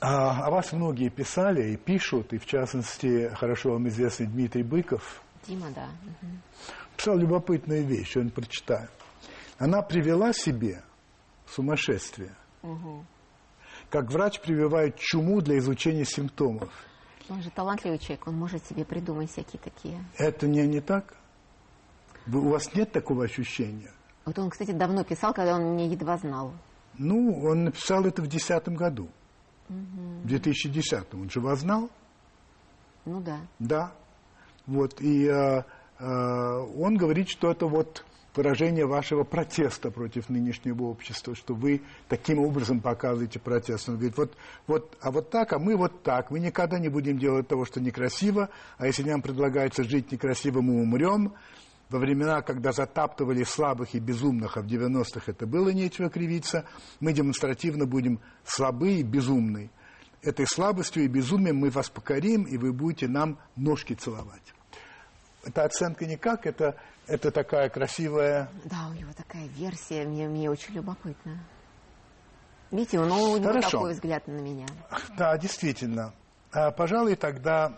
[0.00, 5.22] А, о вас многие писали и пишут, и в частности, хорошо вам известный Дмитрий Быков.
[5.46, 5.88] Дима, да.
[6.02, 6.30] Угу.
[6.96, 8.88] писал любопытную вещь, я прочитаю.
[9.62, 10.82] Она привела себе
[11.46, 12.34] сумасшествие.
[12.64, 13.04] Угу.
[13.90, 16.72] Как врач прививает чуму для изучения симптомов.
[17.28, 20.04] Он же талантливый человек, он может себе придумать всякие такие.
[20.18, 21.14] Это не, не так?
[22.26, 23.92] Вы, у вас нет такого ощущения?
[24.24, 26.54] Вот он, кстати, давно писал, когда он меня едва знал.
[26.98, 29.08] Ну, он написал это в 2010 году.
[29.68, 30.22] Угу.
[30.24, 31.88] В 2010 он же вас знал?
[33.04, 33.38] Ну да.
[33.60, 33.92] Да.
[34.66, 35.62] Вот, и э,
[36.00, 38.04] э, он говорит, что это вот
[38.34, 43.88] выражение вашего протеста против нынешнего общества, что вы таким образом показываете протест.
[43.88, 46.30] Он говорит, вот, вот, а вот так, а мы вот так.
[46.30, 50.80] Мы никогда не будем делать того, что некрасиво, а если нам предлагается жить некрасиво, мы
[50.80, 51.34] умрем.
[51.90, 56.64] Во времена, когда затаптывали слабых и безумных, а в 90-х это было нечего кривиться,
[57.00, 59.70] мы демонстративно будем слабы и безумны.
[60.22, 64.54] Этой слабостью и безумием мы вас покорим, и вы будете нам ножки целовать.
[65.44, 66.76] Это оценка никак, это,
[67.06, 68.48] это такая красивая...
[68.64, 71.38] Да, у него такая версия, мне, мне очень любопытно.
[72.70, 73.70] Видите, у него Хорошо.
[73.70, 74.66] такой взгляд на меня.
[75.18, 76.14] Да, действительно.
[76.52, 77.72] А, пожалуй, тогда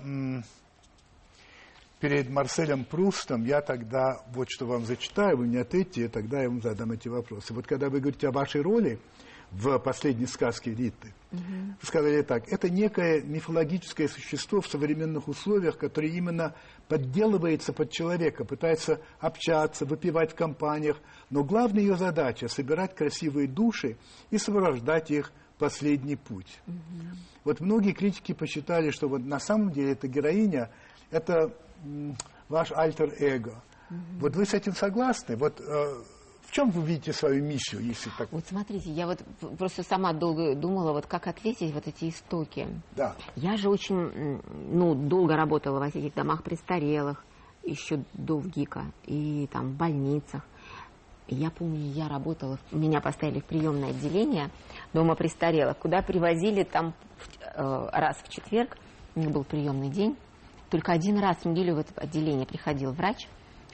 [2.01, 6.49] перед Марселем Прустом я тогда вот что вам зачитаю, вы мне ответите, и тогда я
[6.49, 7.55] вам задам эти вопросы.
[7.55, 9.01] Вот когда вы говорите о вашей роли
[9.55, 11.41] в последней сказке Риты, угу.
[11.83, 16.55] сказали так, это некое мифологическое существо в современных условиях, которое именно
[16.89, 20.97] подделывается под человека, пытается общаться, выпивать в компаниях,
[21.31, 23.97] но главная ее задача– собирать красивые души
[24.31, 26.61] и сопровождать их последний путь.
[26.67, 26.77] Угу.
[27.45, 30.71] Вот многие критики посчитали, что вот на самом деле эта героиня–
[31.11, 31.55] это
[32.49, 33.63] ваш альтер-эго.
[33.91, 33.99] Угу.
[34.21, 35.37] Вот вы с этим согласны?
[35.37, 36.03] Вот э,
[36.55, 38.31] чем вы видите свою миссию, если так?
[38.31, 39.19] Вот смотрите, я вот
[39.59, 42.69] просто сама долго думала, вот как ответить вот эти истоки.
[42.93, 43.17] Да.
[43.35, 44.41] Я же очень,
[44.71, 47.25] ну, долго работала во всяких домах престарелых,
[47.65, 50.47] еще до ВГИКа, и там в больницах.
[51.27, 54.51] Я помню, я работала, меня поставили в приемное отделение
[54.93, 56.95] дома престарелых, куда привозили там
[57.41, 58.77] э, раз в четверг,
[59.17, 60.17] у них был приемный день,
[60.71, 63.27] только один раз в неделю в это отделение приходил врач,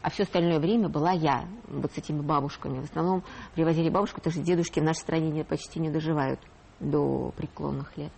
[0.03, 2.81] а все остальное время была я вот с этими бабушками.
[2.81, 3.23] В основном
[3.55, 6.41] привозили бабушку, потому что дедушки в нашей стране почти не доживают
[6.81, 8.13] до преклонных лет.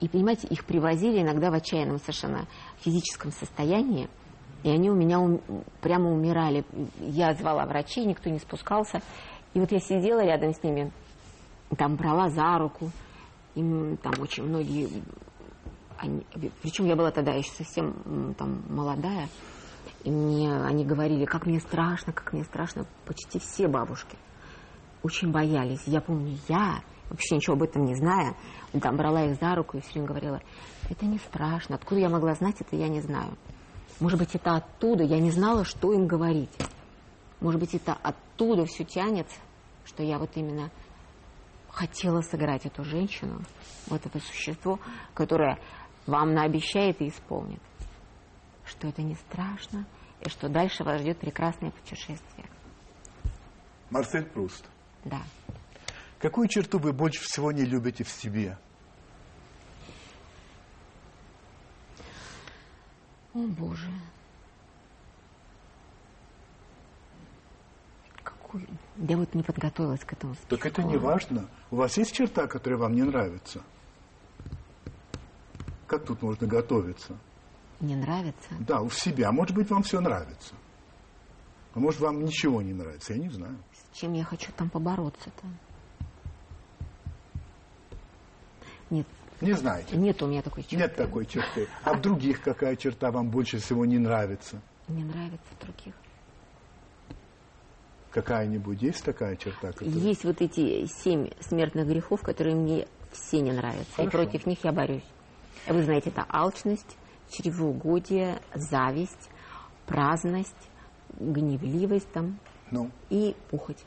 [0.00, 2.46] И, понимаете, их привозили иногда в отчаянном совершенно
[2.80, 4.08] физическом состоянии,
[4.62, 5.40] и они у меня ум,
[5.80, 6.64] прямо умирали.
[7.00, 9.00] Я звала врачей, никто не спускался.
[9.54, 10.92] И вот я сидела рядом с ними,
[11.76, 12.90] там брала за руку,
[13.54, 13.60] и
[14.02, 14.88] там очень многие
[15.98, 16.22] они,
[16.62, 19.28] причем я была тогда еще совсем там молодая,
[20.08, 24.16] и мне они говорили, как мне страшно, как мне страшно, почти все бабушки
[25.02, 25.82] очень боялись.
[25.86, 26.80] Я помню, я,
[27.10, 28.34] вообще ничего об этом не зная,
[28.80, 30.40] там брала их за руку и все время говорила,
[30.88, 33.36] это не страшно, откуда я могла знать это, я не знаю.
[34.00, 36.56] Может быть, это оттуда, я не знала, что им говорить.
[37.40, 39.38] Может быть, это оттуда все тянется,
[39.84, 40.70] что я вот именно
[41.70, 43.42] хотела сыграть эту женщину,
[43.88, 44.80] вот это существо,
[45.14, 45.58] которое
[46.06, 47.60] вам наобещает и исполнит,
[48.64, 49.86] что это не страшно,
[50.20, 52.46] и что дальше вас ждет прекрасное путешествие.
[53.90, 54.64] Марсель Пруст.
[55.04, 55.22] Да.
[56.18, 58.58] Какую черту вы больше всего не любите в себе?
[63.34, 63.88] О, Боже.
[68.24, 68.66] Какую?
[68.96, 70.34] Я вот не подготовилась к этому.
[70.48, 71.48] Так это не важно.
[71.70, 73.62] У вас есть черта, которая вам не нравится?
[75.86, 77.16] Как тут можно готовиться?
[77.80, 78.48] Не нравится?
[78.60, 79.30] Да, у себя.
[79.30, 80.54] Может быть, вам все нравится.
[81.74, 83.56] А может, вам ничего не нравится, я не знаю.
[83.72, 85.46] С чем я хочу там побороться-то?
[88.90, 89.06] Нет.
[89.40, 89.96] Не знаете?
[89.96, 90.76] Нет у меня такой черты.
[90.76, 91.68] Нет такой черты.
[91.84, 94.60] А в других какая черта вам больше всего не нравится?
[94.88, 95.94] Не нравится в других.
[98.10, 99.70] Какая-нибудь есть такая черта?
[99.72, 99.94] Которая...
[99.94, 103.94] Есть вот эти семь смертных грехов, которые мне все не нравятся.
[103.94, 104.08] Хорошо.
[104.08, 105.04] И против них я борюсь.
[105.68, 106.96] Вы знаете, это алчность,
[107.30, 109.30] чревоугодие, зависть,
[109.86, 110.70] праздность,
[111.18, 112.38] гневливость там
[112.70, 112.90] ну.
[113.10, 113.84] и пухоть.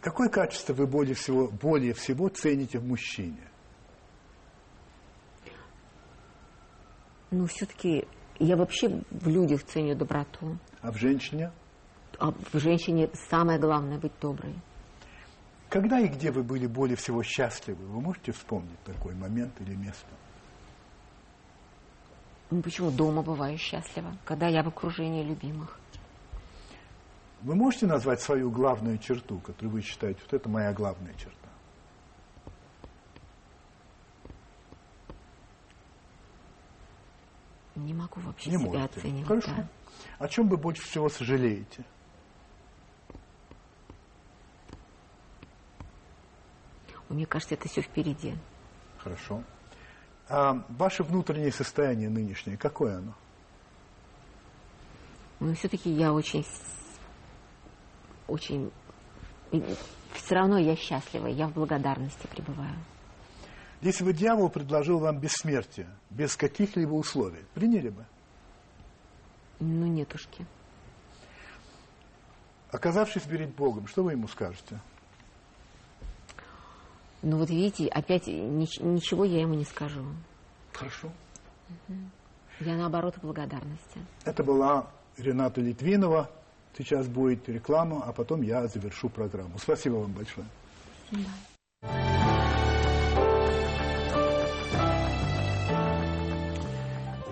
[0.00, 3.50] Какое качество вы более всего, более всего цените в мужчине?
[7.30, 8.06] Ну, все-таки
[8.38, 10.58] я вообще в людях ценю доброту.
[10.80, 11.52] А в женщине?
[12.18, 14.54] А в женщине самое главное быть доброй.
[15.68, 17.86] Когда и где вы были более всего счастливы?
[17.86, 20.08] Вы можете вспомнить такой момент или место?
[22.50, 25.78] Ну, почему дома бываю счастлива, когда я в окружении любимых?
[27.42, 31.36] Вы можете назвать свою главную черту, которую вы считаете, вот это моя главная черта?
[37.76, 38.84] Не могу вообще Не себя можете.
[39.00, 39.28] оценивать.
[39.28, 39.50] Хорошо.
[39.56, 39.68] да.
[40.18, 41.84] О чем вы больше всего сожалеете?
[47.08, 48.34] Мне кажется, это все впереди.
[48.98, 49.42] Хорошо.
[50.32, 53.14] А ваше внутреннее состояние нынешнее, какое оно?
[55.40, 56.46] Но все-таки я очень,
[58.28, 58.70] очень,
[60.12, 62.76] все равно я счастлива, я в благодарности пребываю.
[63.80, 68.04] Если бы дьявол предложил вам бессмертие, без каких-либо условий, приняли бы?
[69.58, 70.46] Ну, нетушки.
[72.70, 74.78] Оказавшись перед Богом, что вы ему скажете?
[77.22, 80.00] Ну вот видите, опять нич- ничего я ему не скажу.
[80.72, 81.10] Хорошо.
[82.60, 84.00] Я наоборот в благодарности.
[84.24, 86.30] Это была Рената Литвинова.
[86.76, 89.58] Сейчас будет реклама, а потом я завершу программу.
[89.58, 90.46] Спасибо вам большое.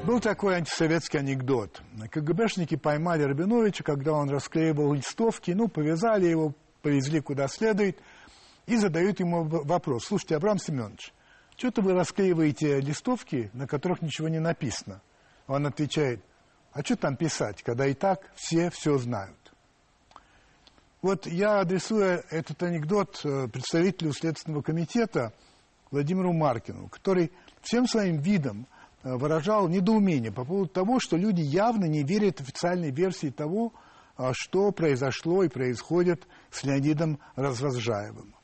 [0.05, 1.83] Был такой антисоветский анекдот.
[2.11, 7.99] КГБшники поймали Рабиновича, когда он расклеивал листовки, ну, повязали его, повезли куда следует,
[8.69, 10.05] и задают ему вопрос.
[10.05, 11.13] Слушайте, Абрам Семенович,
[11.57, 15.01] что-то вы расклеиваете листовки, на которых ничего не написано.
[15.47, 16.23] Он отвечает,
[16.73, 19.37] а что там писать, когда и так все все знают.
[21.01, 25.33] Вот я адресую этот анекдот э, представителю Следственного комитета
[25.91, 28.67] Владимиру Маркину, который всем своим видом
[29.03, 33.73] э, выражал недоумение по поводу того, что люди явно не верят официальной версии того,
[34.19, 38.35] а, что произошло и происходит с Леонидом Развозжаевым.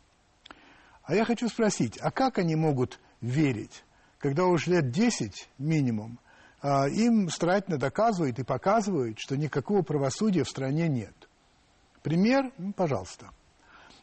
[1.05, 3.85] А я хочу спросить, а как они могут верить,
[4.19, 6.19] когда уже лет 10 минимум
[6.63, 11.15] а, им старательно доказывают и показывают, что никакого правосудия в стране нет?
[12.03, 13.31] Пример, ну, пожалуйста.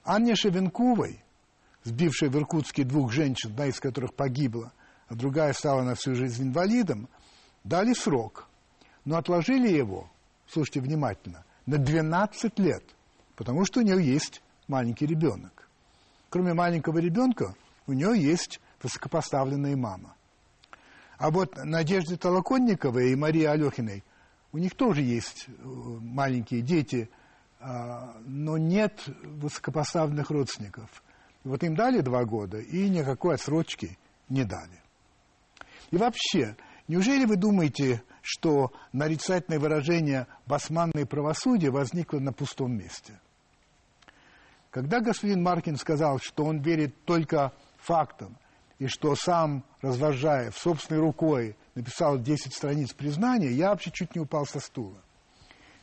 [0.04, 1.24] Анне Шевенковой,
[1.84, 4.72] сбившей в Иркутске двух женщин, одна из которых погибла,
[5.08, 7.10] а другая стала на всю жизнь инвалидом,
[7.64, 8.48] дали срок,
[9.06, 10.10] но отложили его,
[10.48, 12.84] слушайте внимательно, на 12 лет,
[13.36, 15.68] потому что у нее есть маленький ребенок.
[16.32, 17.56] Кроме маленького ребенка,
[17.88, 20.16] у нее есть высокопоставленная мама.
[21.18, 24.02] А вот Надежде Толоконниковой и Марии Алехиной,
[24.54, 27.10] у них тоже есть э, маленькие дети,
[27.60, 31.04] а, но нет высокопоставленных родственников.
[31.44, 33.98] Вот им дали два года и никакой отсрочки
[34.30, 34.82] не дали.
[35.92, 36.56] И вообще,
[36.88, 43.20] неужели вы думаете, что нарицательное выражение «басманное правосудие» возникло на пустом месте?
[44.72, 48.38] Когда господин Маркин сказал, что он верит только фактам,
[48.80, 54.48] и что сам Развожаев собственной рукой написал 10 страниц признания, я вообще чуть не упал
[54.48, 54.98] со стула.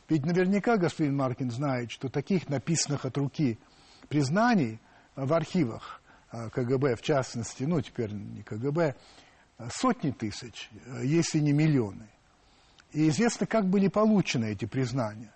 [0.09, 3.59] Ведь наверняка господин Маркин знает, что таких написанных от руки
[4.09, 4.81] признаний
[5.15, 8.95] в архивах э, КГБ, в частности, ну теперь не КГБ,
[9.71, 12.09] сотни тысяч, э, если не миллионы.
[12.91, 15.31] И известно, как были получены эти признания.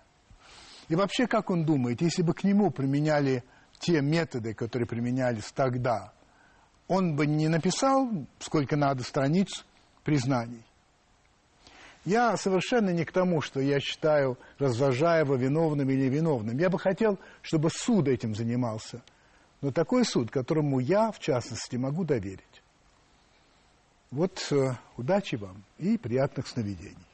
[0.88, 3.42] И вообще, как он думает, если бы к нему применяли
[3.78, 6.12] те методы, которые применялись тогда,
[6.88, 9.64] он бы не написал, сколько надо страниц
[10.04, 10.64] признаний.
[12.04, 16.58] Я совершенно не к тому, что я считаю Развожаева виновным или виновным.
[16.58, 19.02] Я бы хотел, чтобы суд этим занимался.
[19.62, 22.62] Но такой суд, которому я, в частности, могу доверить.
[24.10, 27.06] Вот э, удачи вам и приятных сновидений.